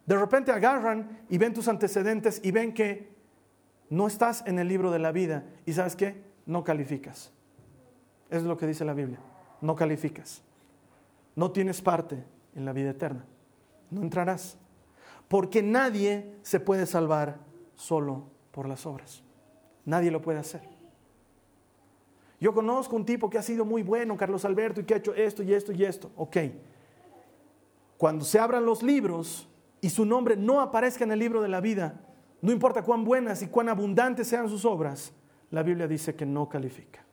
[0.06, 3.14] De repente agarran y ven tus antecedentes y ven que
[3.88, 7.32] no estás en el libro de la vida y sabes qué, no calificas.
[8.28, 9.18] Es lo que dice la Biblia,
[9.60, 10.42] no calificas.
[11.36, 12.24] No tienes parte
[12.54, 13.24] en la vida eterna,
[13.90, 14.58] no entrarás.
[15.28, 17.38] Porque nadie se puede salvar
[17.80, 19.22] solo por las obras.
[19.84, 20.60] Nadie lo puede hacer.
[22.38, 25.14] Yo conozco un tipo que ha sido muy bueno, Carlos Alberto, y que ha hecho
[25.14, 26.10] esto y esto y esto.
[26.16, 26.36] Ok.
[27.96, 29.48] Cuando se abran los libros
[29.80, 32.00] y su nombre no aparezca en el libro de la vida,
[32.40, 35.12] no importa cuán buenas y cuán abundantes sean sus obras,
[35.50, 37.04] la Biblia dice que no califica.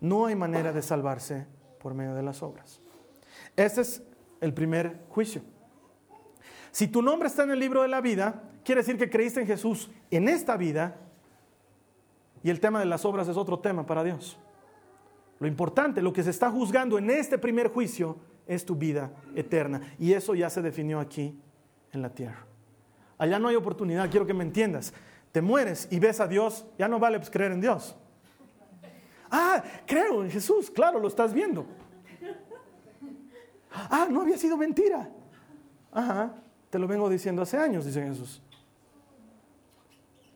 [0.00, 1.46] No hay manera de salvarse
[1.80, 2.80] por medio de las obras.
[3.56, 4.02] Este es
[4.40, 5.42] el primer juicio.
[6.70, 9.46] Si tu nombre está en el libro de la vida, quiere decir que creíste en
[9.46, 10.96] Jesús en esta vida
[12.42, 14.38] y el tema de las obras es otro tema para Dios.
[15.40, 19.94] Lo importante, lo que se está juzgando en este primer juicio es tu vida eterna
[19.98, 21.38] y eso ya se definió aquí
[21.92, 22.44] en la tierra.
[23.18, 24.92] Allá no hay oportunidad, quiero que me entiendas.
[25.32, 27.96] Te mueres y ves a Dios, ya no vale pues creer en Dios.
[29.30, 31.66] Ah, creo en Jesús, claro, lo estás viendo.
[33.70, 35.10] Ah, no había sido mentira.
[35.92, 36.34] Ajá.
[36.70, 38.42] Te lo vengo diciendo hace años, dice Jesús.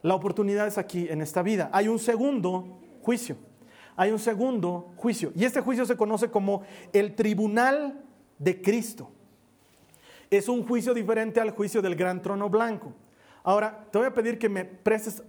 [0.03, 1.71] La oportunidad es aquí, en esta vida.
[1.73, 3.37] Hay un segundo juicio.
[3.95, 5.33] Hay un segundo juicio.
[5.37, 8.03] Y este juicio se conoce como el tribunal
[8.39, 9.11] de Cristo.
[10.31, 12.95] Es un juicio diferente al juicio del gran trono blanco.
[13.45, 15.23] Ahora, te voy a pedir que me prestes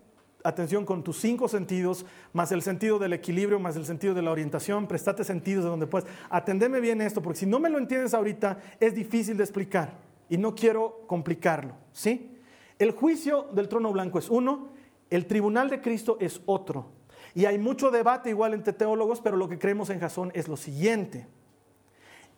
[0.43, 4.31] atención con tus cinco sentidos, más el sentido del equilibrio, más el sentido de la
[4.31, 6.09] orientación, prestate sentidos de donde puedas.
[6.29, 10.37] Atendeme bien esto, porque si no me lo entiendes ahorita, es difícil de explicar y
[10.39, 12.35] no quiero complicarlo, ¿sí?
[12.79, 14.69] El juicio del trono blanco es uno,
[15.11, 16.87] el tribunal de Cristo es otro.
[17.35, 20.57] Y hay mucho debate igual entre teólogos, pero lo que creemos en Jasón es lo
[20.57, 21.27] siguiente.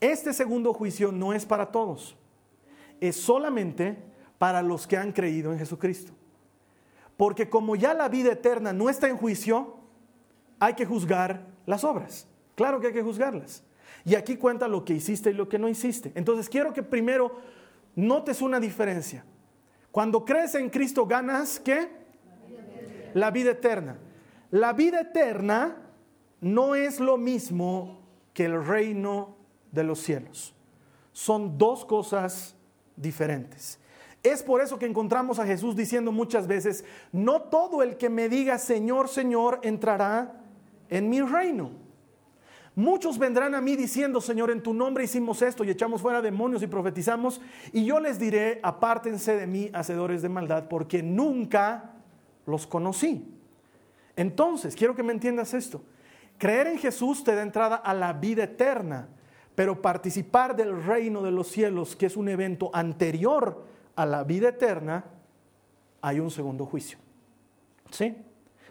[0.02, 2.18] Este segundo juicio no es para todos,
[3.00, 3.98] es solamente
[4.40, 6.12] para los que han creído en Jesucristo.
[7.16, 9.78] Porque como ya la vida eterna no está en juicio,
[10.60, 12.28] hay que juzgar las obras.
[12.56, 13.64] Claro que hay que juzgarlas.
[14.04, 16.12] Y aquí cuenta lo que hiciste y lo que no hiciste.
[16.14, 17.56] Entonces quiero que primero
[17.96, 19.26] notes una diferencia.
[19.92, 21.90] Cuando crees en Cristo ganas ¿qué?
[23.14, 23.98] La vida eterna.
[24.52, 25.78] La vida eterna
[26.42, 28.02] no es lo mismo
[28.34, 29.36] que el reino
[29.72, 30.54] de los cielos.
[31.14, 32.56] Son dos cosas
[32.96, 33.80] diferentes.
[34.22, 38.28] Es por eso que encontramos a Jesús diciendo muchas veces, no todo el que me
[38.28, 40.42] diga Señor, Señor entrará
[40.90, 41.85] en mi reino.
[42.76, 46.62] Muchos vendrán a mí diciendo, Señor, en tu nombre hicimos esto y echamos fuera demonios
[46.62, 47.40] y profetizamos,
[47.72, 51.94] y yo les diré, apártense de mí, hacedores de maldad, porque nunca
[52.46, 53.26] los conocí.
[54.18, 55.82] Entonces, quiero que me entiendas esto.
[56.38, 59.08] Creer en Jesús te da entrada a la vida eterna,
[59.56, 63.64] pero participar del reino de los cielos, que es un evento anterior
[63.96, 65.06] a la vida eterna,
[66.02, 66.98] hay un segundo juicio.
[67.90, 68.18] ¿Sí?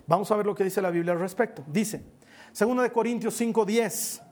[0.07, 1.65] Vamos a ver lo que dice la Biblia al respecto.
[1.67, 2.05] Dice,
[2.55, 4.23] 2 de Corintios 5:10,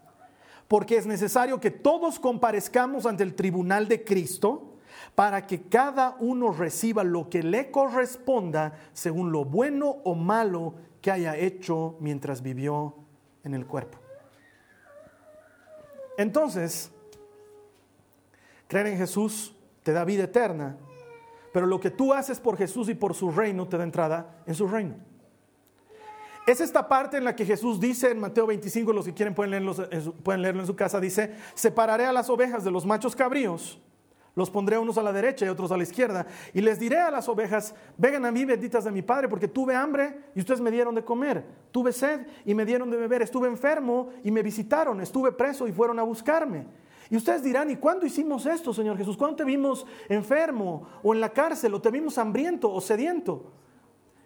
[0.69, 4.77] porque es necesario que todos comparezcamos ante el tribunal de Cristo
[5.15, 11.11] para que cada uno reciba lo que le corresponda según lo bueno o malo que
[11.11, 12.95] haya hecho mientras vivió
[13.43, 13.99] en el cuerpo.
[16.17, 16.93] Entonces,
[18.69, 20.77] creer en Jesús te da vida eterna,
[21.53, 24.55] pero lo que tú haces por Jesús y por su reino te da entrada en
[24.55, 25.12] su reino.
[26.45, 29.53] Es esta parte en la que Jesús dice en Mateo 25, los que quieren pueden
[29.53, 29.75] leerlo,
[30.25, 33.81] pueden leerlo en su casa, dice, separaré a las ovejas de los machos cabríos,
[34.35, 37.13] los pondré unos a la derecha y otros a la izquierda, y les diré a
[37.13, 40.73] las ovejas, vengan a mí benditas de mi Padre, porque tuve hambre y ustedes me
[40.73, 45.01] dieron de comer, tuve sed y me dieron de beber, estuve enfermo y me visitaron,
[45.01, 46.67] estuve preso y fueron a buscarme.
[47.09, 49.17] Y ustedes dirán, ¿y cuándo hicimos esto, Señor Jesús?
[49.17, 53.53] ¿Cuándo te vimos enfermo o en la cárcel o te vimos hambriento o sediento?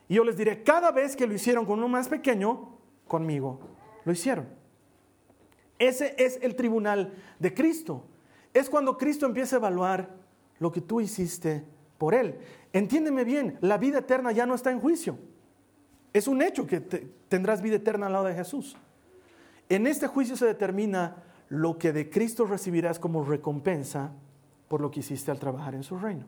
[0.09, 3.61] Y yo les diré, cada vez que lo hicieron con uno más pequeño, conmigo
[4.05, 4.47] lo hicieron.
[5.79, 8.05] Ese es el tribunal de Cristo.
[8.55, 10.15] Es cuando Cristo empieza a evaluar
[10.59, 11.65] lo que tú hiciste
[11.99, 12.39] por Él.
[12.73, 15.19] Entiéndeme bien, la vida eterna ya no está en juicio.
[16.13, 18.77] Es un hecho que tendrás vida eterna al lado de Jesús.
[19.69, 24.13] En este juicio se determina lo que de Cristo recibirás como recompensa
[24.69, 26.25] por lo que hiciste al trabajar en su reino.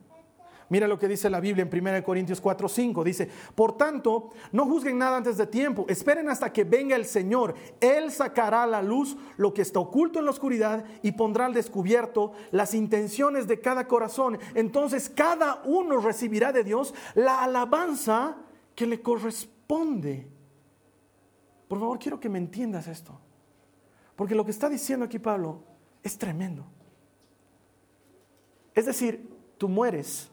[0.71, 3.03] Mira lo que dice la Biblia en 1 Corintios 4, 5.
[3.03, 7.55] Dice, por tanto, no juzguen nada antes de tiempo, esperen hasta que venga el Señor.
[7.81, 11.55] Él sacará a la luz lo que está oculto en la oscuridad y pondrá al
[11.55, 14.39] descubierto las intenciones de cada corazón.
[14.55, 18.37] Entonces cada uno recibirá de Dios la alabanza
[18.75, 20.29] que le corresponde.
[21.67, 23.19] Por favor, quiero que me entiendas esto.
[24.17, 25.63] Porque lo que está diciendo aquí Pablo
[26.03, 26.67] es tremendo.
[28.75, 30.31] Es decir, tú mueres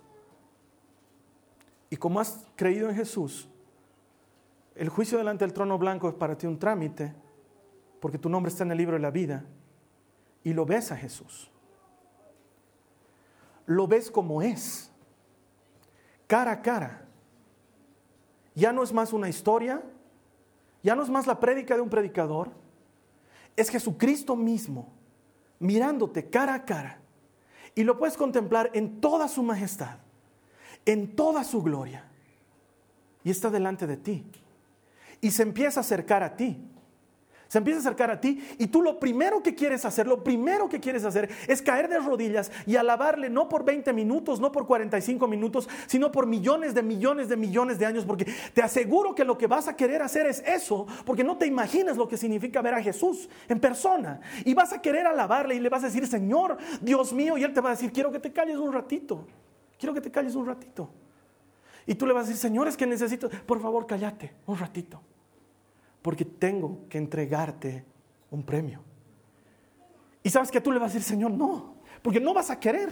[1.95, 3.47] y como has creído en Jesús,
[4.75, 7.15] el juicio delante del trono blanco es para ti un trámite,
[8.01, 9.45] porque tu nombre está en el libro de la vida,
[10.43, 11.49] y lo ves a Jesús.
[13.65, 14.91] Lo ves como es,
[16.27, 17.05] cara a cara.
[18.55, 19.81] Ya no es más una historia,
[20.83, 22.51] ya no es más la prédica de un predicador,
[23.55, 24.91] es Jesucristo mismo,
[25.59, 26.99] mirándote cara a cara,
[27.73, 29.99] y lo puedes contemplar en toda su majestad
[30.85, 32.05] en toda su gloria
[33.23, 34.23] y está delante de ti.
[35.19, 36.57] Y se empieza a acercar a ti.
[37.47, 40.67] Se empieza a acercar a ti y tú lo primero que quieres hacer, lo primero
[40.67, 44.65] que quieres hacer es caer de rodillas y alabarle no por 20 minutos, no por
[44.65, 49.23] 45 minutos, sino por millones de millones de millones de años, porque te aseguro que
[49.23, 52.61] lo que vas a querer hacer es eso, porque no te imaginas lo que significa
[52.61, 54.19] ver a Jesús en persona.
[54.43, 57.53] Y vas a querer alabarle y le vas a decir, Señor, Dios mío, y Él
[57.53, 59.25] te va a decir, quiero que te calles un ratito.
[59.77, 60.89] Quiero que te calles un ratito.
[61.85, 65.01] Y tú le vas a decir, Señor, es que necesito, por favor, cállate un ratito.
[66.01, 67.85] Porque tengo que entregarte
[68.31, 68.81] un premio.
[70.23, 72.89] Y sabes que tú le vas a decir, Señor, no, porque no vas a querer.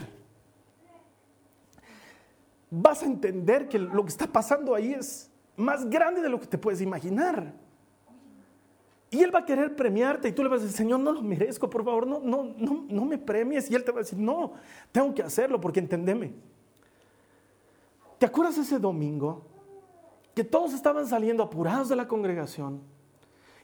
[2.69, 6.47] Vas a entender que lo que está pasando ahí es más grande de lo que
[6.47, 7.53] te puedes imaginar.
[9.09, 11.21] Y Él va a querer premiarte y tú le vas a decir, Señor, no lo
[11.21, 13.69] merezco, por favor, no, no, no, no me premies.
[13.69, 14.53] Y Él te va a decir, no,
[14.91, 16.33] tengo que hacerlo porque entendeme.
[18.23, 19.41] ¿Te acuerdas ese domingo
[20.33, 22.79] que todos estaban saliendo apurados de la congregación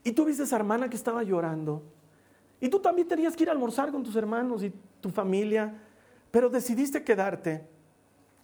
[0.03, 1.81] y tú viste a esa hermana que estaba llorando
[2.59, 5.81] y tú también tenías que ir a almorzar con tus hermanos y tu familia,
[6.29, 7.65] pero decidiste quedarte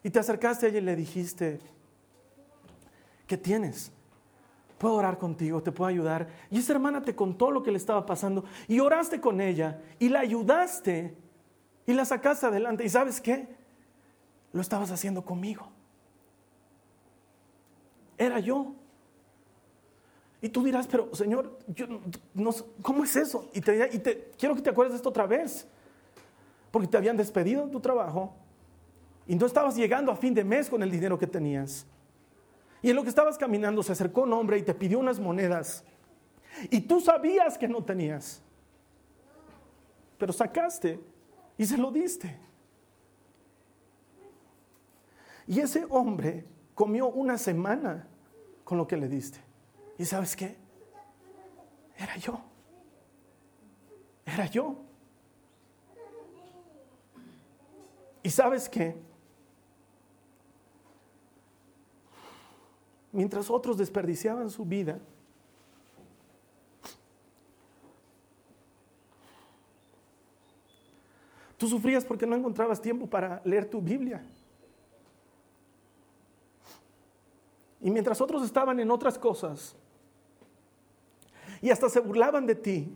[0.03, 1.59] y te acercaste a ella y le dijiste,
[3.27, 3.91] ¿qué tienes?
[4.77, 6.29] puedo orar contigo, te puedo ayudar.
[6.49, 10.07] Y esa hermana te contó lo que le estaba pasando y oraste con ella y
[10.07, 11.13] la ayudaste
[11.85, 12.85] y la sacaste adelante.
[12.85, 13.49] ¿Y sabes qué?
[14.53, 15.74] Lo estabas haciendo conmigo.
[18.17, 18.73] Era yo.
[20.41, 21.87] Y tú dirás, pero Señor, yo
[22.33, 22.51] no,
[22.81, 23.49] ¿cómo es eso?
[23.53, 25.67] Y, te, y te, quiero que te acuerdes de esto otra vez.
[26.71, 28.35] Porque te habían despedido de tu trabajo
[29.27, 31.85] y no estabas llegando a fin de mes con el dinero que tenías.
[32.81, 35.83] Y en lo que estabas caminando se acercó un hombre y te pidió unas monedas.
[36.69, 38.41] Y tú sabías que no tenías.
[40.17, 40.99] Pero sacaste
[41.57, 42.37] y se lo diste.
[45.47, 48.07] Y ese hombre comió una semana
[48.63, 49.39] con lo que le diste.
[49.97, 50.55] ¿Y sabes qué?
[51.97, 52.39] Era yo.
[54.25, 54.75] Era yo.
[58.21, 58.95] ¿Y sabes qué?
[63.15, 64.99] mientras otros desperdiciaban su vida,
[71.57, 74.21] tú sufrías porque no encontrabas tiempo para leer tu Biblia.
[77.85, 79.77] Y mientras otros estaban en otras cosas
[81.61, 82.91] y hasta se burlaban de ti,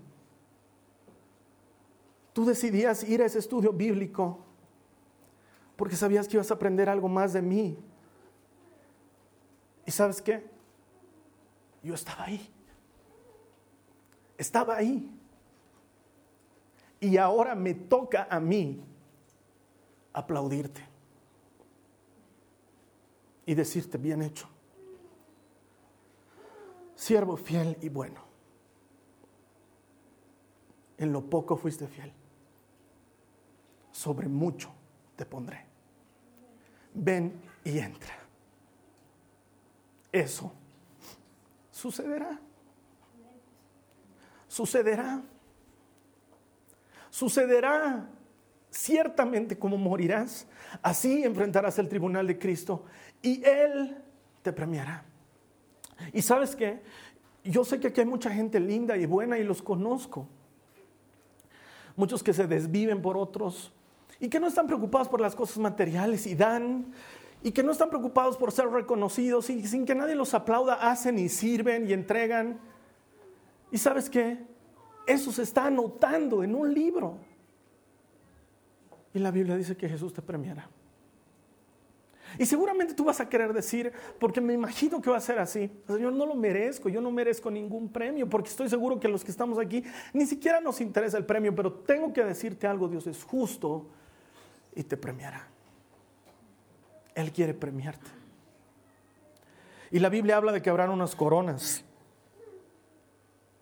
[2.34, 4.40] tú decidías ir a ese estudio bíblico
[5.78, 7.78] porque sabías que ibas a aprender algo más de mí
[9.90, 10.46] ¿Y sabes qué?
[11.82, 12.48] Yo estaba ahí.
[14.38, 15.10] Estaba ahí.
[17.00, 18.84] Y ahora me toca a mí
[20.14, 20.86] aplaudirte
[23.48, 24.48] y decirte, bien hecho.
[27.00, 28.22] Siervo fiel y bueno.
[30.98, 32.12] En lo poco fuiste fiel.
[33.92, 34.70] Sobre mucho
[35.16, 35.66] te pondré.
[36.94, 38.20] Ven y entra
[40.12, 40.52] eso
[41.72, 42.40] sucederá.
[44.48, 45.22] Sucederá.
[47.10, 48.10] Sucederá.
[48.72, 50.48] Ciertamente como morirás,
[50.84, 52.86] así enfrentarás el tribunal de Cristo
[53.20, 53.98] y Él
[54.44, 55.09] te premiará.
[56.14, 56.82] Y sabes que
[57.44, 60.28] yo sé que aquí hay mucha gente linda y buena y los conozco.
[61.96, 63.74] Muchos que se desviven por otros
[64.20, 66.94] y que no están preocupados por las cosas materiales y dan
[67.42, 71.18] y que no están preocupados por ser reconocidos y sin que nadie los aplauda, hacen
[71.18, 72.60] y sirven y entregan.
[73.72, 74.46] ¿Y sabes qué?
[75.08, 77.18] Eso se está anotando en un libro.
[79.14, 80.70] Y la Biblia dice que Jesús te premiará.
[82.38, 85.72] Y seguramente tú vas a querer decir, porque me imagino que va a ser así,
[85.88, 89.32] Señor, no lo merezco, yo no merezco ningún premio, porque estoy seguro que los que
[89.32, 93.24] estamos aquí ni siquiera nos interesa el premio, pero tengo que decirte algo, Dios es
[93.24, 93.88] justo
[94.76, 95.48] y te premiará.
[97.16, 98.12] Él quiere premiarte.
[99.92, 101.84] Y la Biblia habla de que habrán unas coronas,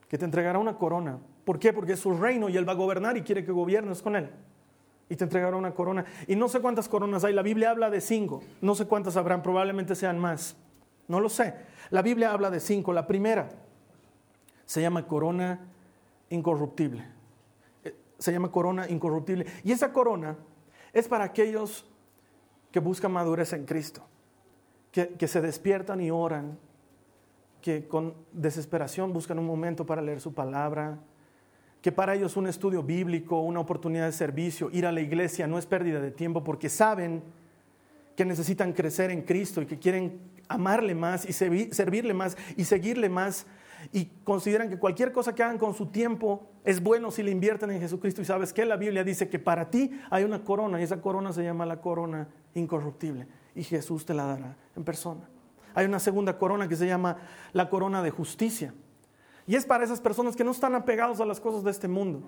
[0.10, 1.20] que te entregará una corona.
[1.46, 1.72] ¿Por qué?
[1.72, 4.30] Porque es su reino y Él va a gobernar y quiere que gobiernes con Él.
[5.10, 6.06] Y te entregará una corona.
[6.28, 7.34] Y no sé cuántas coronas hay.
[7.34, 8.42] La Biblia habla de cinco.
[8.62, 9.42] No sé cuántas habrán.
[9.42, 10.58] Probablemente sean más.
[11.08, 11.56] No lo sé.
[11.90, 12.92] La Biblia habla de cinco.
[12.92, 13.50] La primera
[14.66, 15.60] se llama corona
[16.30, 17.06] incorruptible.
[17.84, 19.46] Eh, se llama corona incorruptible.
[19.64, 20.36] Y esa corona
[20.94, 21.86] es para aquellos
[22.72, 24.04] que buscan madurez en Cristo,
[24.92, 26.58] que, se despiertan y oran,
[27.62, 31.00] que con desesperación buscan un momento para leer su palabra,
[31.88, 35.58] que para ellos un estudio bíblico, una oportunidad de servicio, ir a la iglesia no
[35.58, 37.24] es pérdida de tiempo porque saben
[38.18, 40.20] que necesitan crecer en Cristo y que quieren
[40.50, 43.48] amarle más y servirle más y seguirle más
[43.94, 47.72] y consideran que cualquier cosa que hagan con su tiempo es bueno si le invierten
[47.72, 48.22] en Jesucristo.
[48.22, 51.32] Y sabes que la Biblia dice que para ti hay una corona y esa corona
[51.32, 55.22] se llama la corona incorruptible y Jesús te la dará en persona.
[55.74, 57.16] Hay una segunda corona que se llama
[57.54, 58.74] la corona de justicia.
[59.48, 62.22] Y es para esas personas que no están apegados a las cosas de este mundo.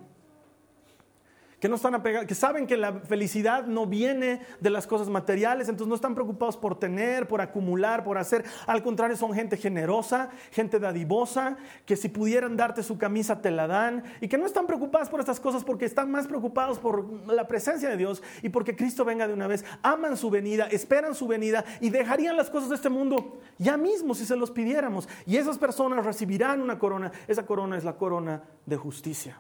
[1.60, 5.68] Que no están apegados, que saben que la felicidad no viene de las cosas materiales,
[5.68, 8.46] entonces no están preocupados por tener, por acumular, por hacer.
[8.66, 13.68] Al contrario, son gente generosa, gente dadivosa, que si pudieran darte su camisa te la
[13.68, 17.48] dan y que no están preocupados por estas cosas porque están más preocupados por la
[17.48, 19.66] presencia de Dios y porque Cristo venga de una vez.
[19.82, 24.16] Aman su venida, esperan su venida y dejarían las cosas de este mundo ya mismo
[24.16, 25.10] si se los pidiéramos.
[25.26, 27.12] Y esas personas recibirán una corona.
[27.28, 29.40] Esa corona es la corona de justicia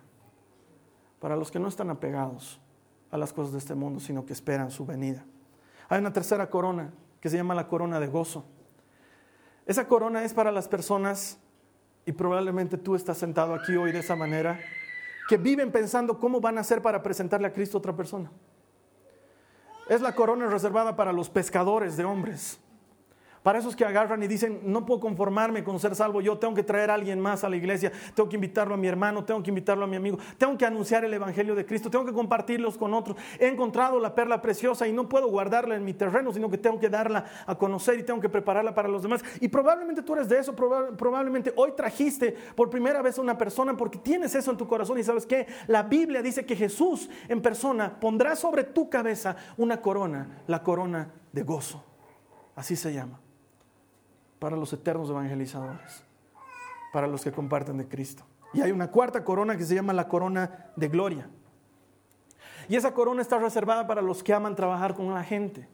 [1.20, 2.59] para los que no están apegados
[3.11, 5.26] a las cosas de este mundo, sino que esperan su venida.
[5.89, 8.45] Hay una tercera corona que se llama la corona de gozo.
[9.65, 11.38] Esa corona es para las personas,
[12.05, 14.59] y probablemente tú estás sentado aquí hoy de esa manera,
[15.28, 18.32] que viven pensando cómo van a hacer para presentarle a Cristo a otra persona.
[19.88, 22.59] Es la corona reservada para los pescadores de hombres
[23.44, 26.64] para esos que agarran y dicen, no puedo conformarme con ser salvo, yo tengo que
[26.64, 29.50] traer a alguien más a la iglesia, tengo que invitarlo a mi hermano, tengo que
[29.50, 32.94] invitarlo a mi amigo, tengo que anunciar el Evangelio de Cristo, tengo que compartirlos con
[32.94, 33.18] otros.
[33.40, 36.80] He encontrado la perla preciosa y no puedo guardarla en mi terreno, sino que tengo
[36.80, 39.24] que darla a conocer y tengo que prepararla para los demás.
[39.40, 43.76] Y probablemente tú eres de eso, probablemente hoy trajiste por primera vez a una persona
[43.78, 47.42] porque tienes eso en tu corazón y sabes que la Biblia dice que Jesús en
[47.42, 51.84] persona pondrá sobre tu cabeza una corona, la corona de gozo.
[52.56, 53.20] Así se llama
[54.40, 56.04] para los eternos evangelizadores,
[56.92, 58.24] para los que comparten de Cristo.
[58.54, 61.30] Y hay una cuarta corona que se llama la corona de gloria.
[62.68, 65.68] Y esa corona está reservada para los que aman trabajar con la gente.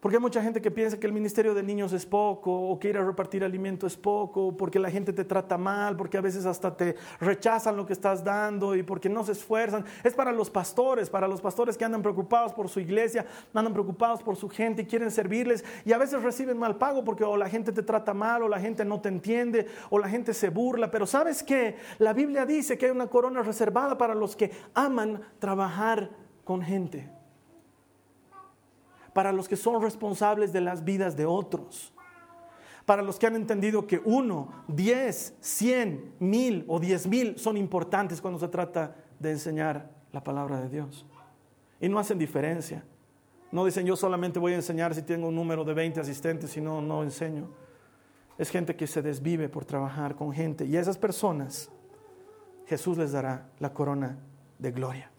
[0.00, 2.90] Porque hay mucha gente que piensa que el ministerio de niños es poco, o que
[2.90, 6.44] ir a repartir alimento es poco, porque la gente te trata mal, porque a veces
[6.44, 9.86] hasta te rechazan lo que estás dando y porque no se esfuerzan.
[10.04, 13.24] Es para los pastores, para los pastores que andan preocupados por su iglesia,
[13.54, 17.24] andan preocupados por su gente y quieren servirles y a veces reciben mal pago porque
[17.24, 20.34] o la gente te trata mal, o la gente no te entiende, o la gente
[20.34, 20.90] se burla.
[20.90, 25.22] Pero sabes que la Biblia dice que hay una corona reservada para los que aman
[25.38, 26.10] trabajar
[26.44, 27.15] con gente
[29.16, 31.90] para los que son responsables de las vidas de otros,
[32.84, 38.20] para los que han entendido que uno, diez, cien, mil o diez mil son importantes
[38.20, 41.06] cuando se trata de enseñar la palabra de Dios.
[41.80, 42.84] Y no hacen diferencia.
[43.50, 46.60] No dicen yo solamente voy a enseñar si tengo un número de 20 asistentes, si
[46.60, 47.48] no, no enseño.
[48.36, 50.66] Es gente que se desvive por trabajar con gente.
[50.66, 51.70] Y a esas personas
[52.66, 54.18] Jesús les dará la corona
[54.58, 55.10] de gloria.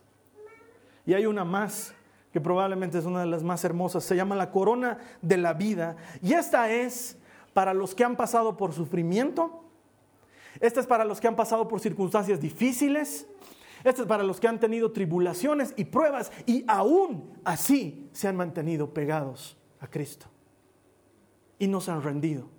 [1.03, 1.95] Y hay una más
[2.31, 5.95] que probablemente es una de las más hermosas, se llama la corona de la vida.
[6.21, 7.17] Y esta es
[7.53, 9.63] para los que han pasado por sufrimiento,
[10.59, 13.27] esta es para los que han pasado por circunstancias difíciles,
[13.83, 18.35] esta es para los que han tenido tribulaciones y pruebas y aún así se han
[18.35, 20.27] mantenido pegados a Cristo.
[21.59, 22.49] Y no se han rendido.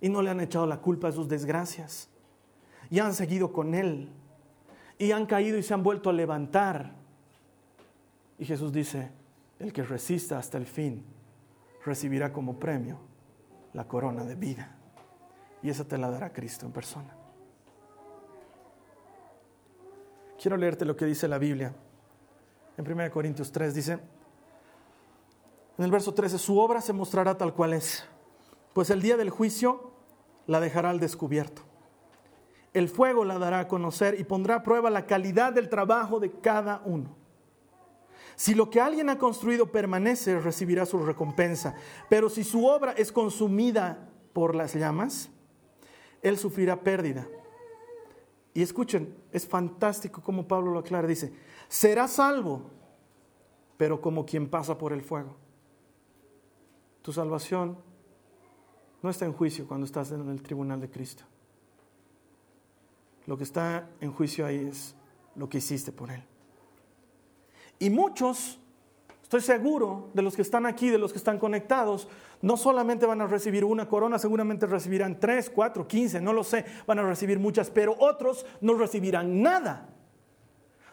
[0.00, 2.08] Y no le han echado la culpa a sus desgracias.
[2.90, 4.08] Y han seguido con Él.
[4.98, 7.01] Y han caído y se han vuelto a levantar
[8.38, 9.10] y Jesús dice,
[9.58, 11.04] el que resista hasta el fin
[11.84, 12.98] recibirá como premio
[13.72, 14.76] la corona de vida.
[15.62, 17.16] Y esa te la dará Cristo en persona.
[20.40, 21.72] Quiero leerte lo que dice la Biblia.
[22.76, 23.92] En 1 Corintios 3 dice,
[25.78, 28.04] en el verso 13, su obra se mostrará tal cual es,
[28.72, 29.92] pues el día del juicio
[30.46, 31.62] la dejará al descubierto.
[32.72, 36.32] El fuego la dará a conocer y pondrá a prueba la calidad del trabajo de
[36.32, 37.21] cada uno.
[38.36, 41.74] Si lo que alguien ha construido permanece, recibirá su recompensa.
[42.08, 45.30] Pero si su obra es consumida por las llamas,
[46.22, 47.26] él sufrirá pérdida.
[48.54, 51.08] Y escuchen, es fantástico como Pablo lo aclara.
[51.08, 51.32] Dice,
[51.68, 52.70] será salvo,
[53.76, 55.36] pero como quien pasa por el fuego.
[57.02, 57.78] Tu salvación
[59.02, 61.24] no está en juicio cuando estás en el tribunal de Cristo.
[63.26, 64.94] Lo que está en juicio ahí es
[65.34, 66.24] lo que hiciste por Él.
[67.82, 68.60] Y muchos,
[69.24, 72.06] estoy seguro, de los que están aquí, de los que están conectados,
[72.40, 76.64] no solamente van a recibir una corona, seguramente recibirán tres, cuatro, quince, no lo sé,
[76.86, 79.88] van a recibir muchas, pero otros no recibirán nada.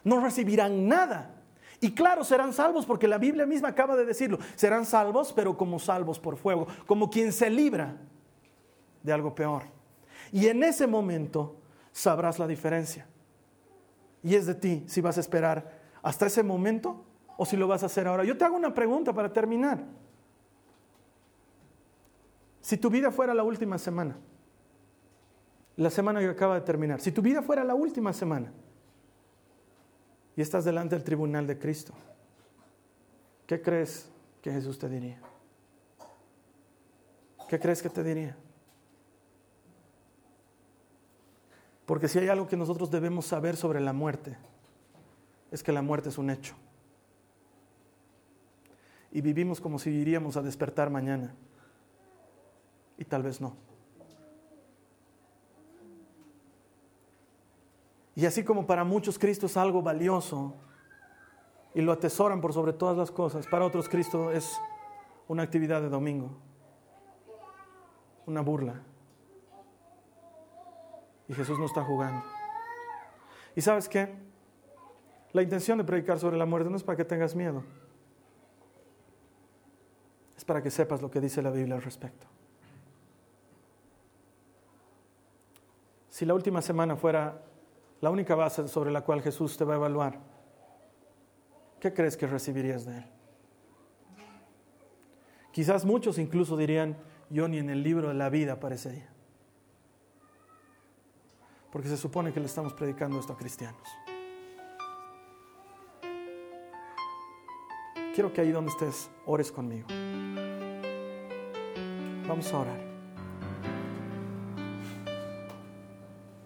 [0.03, 1.35] No recibirán nada.
[1.79, 4.39] Y claro, serán salvos porque la Biblia misma acaba de decirlo.
[4.55, 7.97] Serán salvos, pero como salvos por fuego, como quien se libra
[9.03, 9.65] de algo peor.
[10.31, 11.57] Y en ese momento
[11.91, 13.05] sabrás la diferencia.
[14.23, 17.03] Y es de ti si vas a esperar hasta ese momento
[17.37, 18.23] o si lo vas a hacer ahora.
[18.23, 19.83] Yo te hago una pregunta para terminar.
[22.61, 24.17] Si tu vida fuera la última semana,
[25.77, 28.51] la semana que acaba de terminar, si tu vida fuera la última semana
[30.35, 31.93] y estás delante del tribunal de Cristo,
[33.47, 34.09] ¿qué crees
[34.41, 35.19] que Jesús te diría?
[37.47, 38.35] ¿Qué crees que te diría?
[41.85, 44.37] Porque si hay algo que nosotros debemos saber sobre la muerte,
[45.51, 46.55] es que la muerte es un hecho.
[49.11, 51.33] Y vivimos como si iríamos a despertar mañana.
[52.97, 53.55] Y tal vez no.
[58.15, 60.53] Y así como para muchos Cristo es algo valioso
[61.73, 64.59] y lo atesoran por sobre todas las cosas, para otros Cristo es
[65.27, 66.29] una actividad de domingo,
[68.25, 68.81] una burla.
[71.29, 72.23] Y Jesús no está jugando.
[73.55, 74.28] ¿Y sabes qué?
[75.33, 77.63] La intención de predicar sobre la muerte no es para que tengas miedo.
[80.35, 82.27] Es para que sepas lo que dice la Biblia al respecto.
[86.09, 87.41] Si la última semana fuera
[88.01, 90.19] la única base sobre la cual Jesús te va a evaluar,
[91.79, 93.05] ¿qué crees que recibirías de Él?
[95.51, 96.97] Quizás muchos incluso dirían,
[97.29, 99.09] yo ni en el libro de la vida aparecería
[101.71, 103.87] porque se supone que le estamos predicando esto a cristianos.
[108.19, 109.87] Quiero que ahí donde estés, ores conmigo.
[112.27, 112.77] Vamos a orar.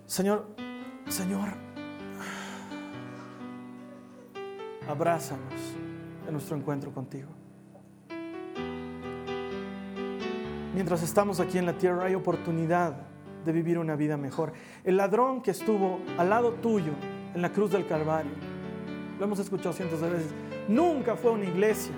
[0.05, 0.45] Señor,
[1.07, 1.49] Señor,
[4.87, 5.51] abrázanos
[6.27, 7.29] en nuestro encuentro contigo.
[10.75, 12.97] Mientras estamos aquí en la tierra hay oportunidad
[13.43, 14.53] de vivir una vida mejor.
[14.83, 16.91] El ladrón que estuvo al lado tuyo
[17.33, 18.33] en la cruz del Calvario,
[19.17, 20.33] lo hemos escuchado cientos de veces,
[20.67, 21.93] nunca fue una iglesia,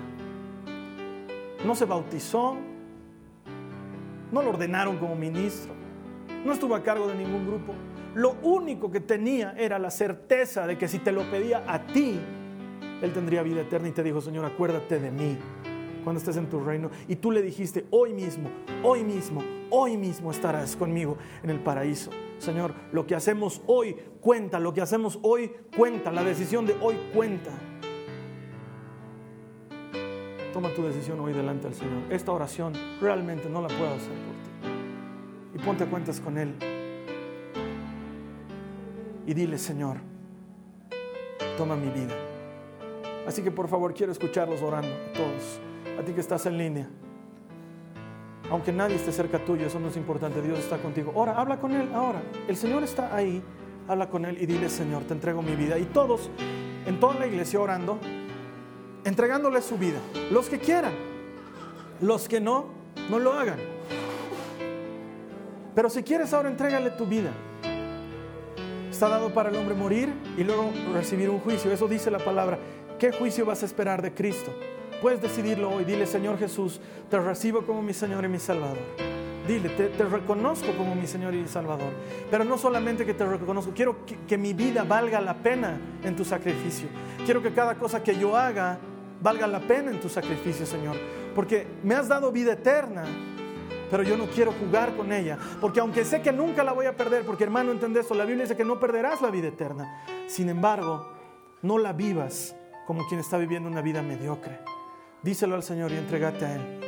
[1.64, 2.56] no se bautizó,
[4.32, 5.72] no lo ordenaron como ministro,
[6.44, 7.74] no estuvo a cargo de ningún grupo.
[8.14, 12.18] Lo único que tenía era la certeza de que si te lo pedía a ti,
[13.02, 15.36] Él tendría vida eterna y te dijo, Señor, acuérdate de mí
[16.02, 16.90] cuando estés en tu reino.
[17.08, 18.48] Y tú le dijiste, hoy mismo,
[18.84, 22.10] hoy mismo, hoy mismo estarás conmigo en el paraíso.
[22.38, 26.96] Señor, lo que hacemos hoy cuenta, lo que hacemos hoy cuenta, la decisión de hoy
[27.12, 27.50] cuenta.
[30.56, 32.04] Toma tu decisión hoy delante del Señor.
[32.08, 35.54] Esta oración realmente no la puedo hacer por ti.
[35.54, 36.54] Y ponte a cuentas con Él.
[39.26, 39.98] Y dile, Señor,
[41.58, 42.14] toma mi vida.
[43.26, 45.60] Así que por favor quiero escucharlos orando todos
[46.00, 46.88] a ti que estás en línea.
[48.50, 51.12] Aunque nadie esté cerca tuyo, eso no es importante, Dios está contigo.
[51.14, 52.22] Ahora, habla con Él, ahora.
[52.48, 53.42] El Señor está ahí,
[53.86, 55.78] habla con Él y dile, Señor, te entrego mi vida.
[55.78, 56.30] Y todos,
[56.86, 57.98] en toda la iglesia orando,
[59.06, 59.98] entregándole su vida.
[60.30, 60.92] Los que quieran,
[62.00, 62.66] los que no,
[63.08, 63.58] no lo hagan.
[65.74, 67.30] Pero si quieres ahora, entrégale tu vida.
[68.90, 71.70] Está dado para el hombre morir y luego recibir un juicio.
[71.70, 72.58] Eso dice la palabra.
[72.98, 74.52] ¿Qué juicio vas a esperar de Cristo?
[75.00, 75.84] Puedes decidirlo hoy.
[75.84, 78.78] Dile, Señor Jesús, te recibo como mi Señor y mi Salvador.
[79.46, 81.92] Dile, te, reconozco como mi Señor y mi Salvador.
[82.28, 86.16] Pero no solamente que te reconozco, quiero que, que mi vida valga la pena en
[86.16, 86.88] tu sacrificio.
[87.24, 88.80] Quiero que cada cosa que yo haga
[89.20, 90.96] valga la pena en tu sacrificio, Señor.
[91.34, 93.04] Porque me has dado vida eterna,
[93.90, 95.38] pero yo no quiero jugar con ella.
[95.60, 98.44] Porque aunque sé que nunca la voy a perder, porque hermano, entiende esto, la Biblia
[98.44, 100.04] dice que no perderás la vida eterna.
[100.26, 101.12] Sin embargo,
[101.62, 102.56] no la vivas
[102.86, 104.60] como quien está viviendo una vida mediocre.
[105.22, 106.80] Díselo al Señor y entregate a Él.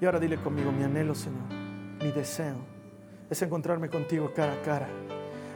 [0.00, 1.48] Y ahora dile conmigo, mi anhelo, Señor,
[2.02, 2.56] mi deseo
[3.28, 4.88] es encontrarme contigo cara a cara.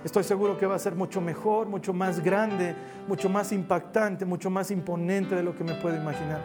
[0.04, 2.76] Estoy seguro que va a ser mucho mejor, mucho más grande,
[3.08, 6.42] mucho más impactante, mucho más imponente de lo que me puedo imaginar.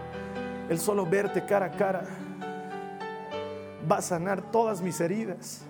[0.70, 2.06] El solo verte cara a cara
[3.92, 5.66] va a sanar todas mis heridas.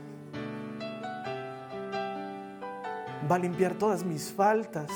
[3.29, 4.91] Va a limpiar todas mis faltas.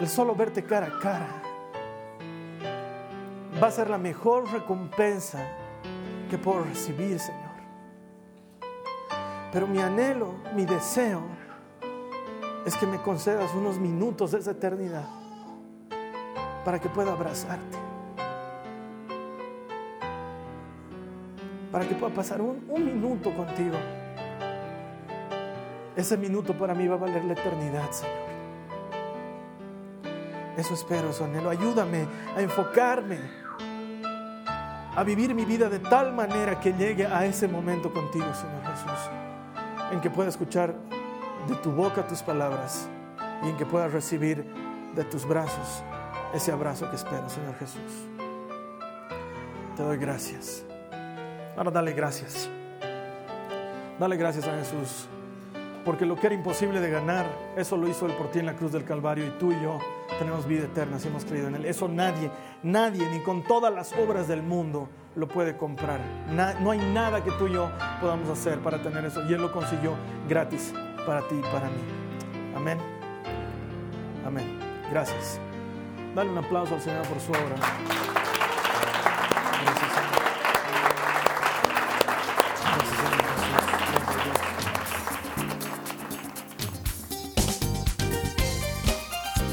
[0.00, 1.42] El solo verte cara a cara
[3.60, 5.44] va a ser la mejor recompensa
[6.30, 7.49] que puedo recibir, Señor.
[9.52, 11.22] Pero mi anhelo, mi deseo,
[12.64, 15.04] es que me concedas unos minutos de esa eternidad
[16.64, 17.78] para que pueda abrazarte.
[21.72, 23.76] Para que pueda pasar un, un minuto contigo.
[25.96, 28.30] Ese minuto para mí va a valer la eternidad, Señor.
[30.56, 31.50] Eso espero, eso anhelo.
[31.50, 33.18] Ayúdame a enfocarme
[34.96, 39.10] a vivir mi vida de tal manera que llegue a ese momento contigo, Señor Jesús,
[39.90, 40.74] en que pueda escuchar
[41.48, 42.88] de tu boca tus palabras
[43.42, 44.44] y en que pueda recibir
[44.94, 45.82] de tus brazos
[46.34, 48.06] ese abrazo que espero, Señor Jesús.
[49.76, 50.64] Te doy gracias.
[51.56, 52.48] Ahora dale gracias.
[53.98, 55.08] Dale gracias a Jesús.
[55.84, 57.26] Porque lo que era imposible de ganar,
[57.56, 59.78] eso lo hizo Él por ti en la cruz del Calvario y tú y yo
[60.20, 61.64] tenemos vida eterna si hemos creído en Él.
[61.64, 62.30] Eso nadie,
[62.62, 65.98] nadie, ni con todas las obras del mundo lo puede comprar.
[66.60, 69.22] no hay nada que tú y yo podamos hacer para tener eso.
[69.28, 69.94] Y Él lo consiguió
[70.28, 70.74] gratis
[71.06, 71.80] para ti y para mí.
[72.54, 72.78] Amén.
[74.26, 74.58] Amén.
[74.90, 75.40] Gracias.
[76.14, 78.19] Dale un aplauso al Señor por su obra.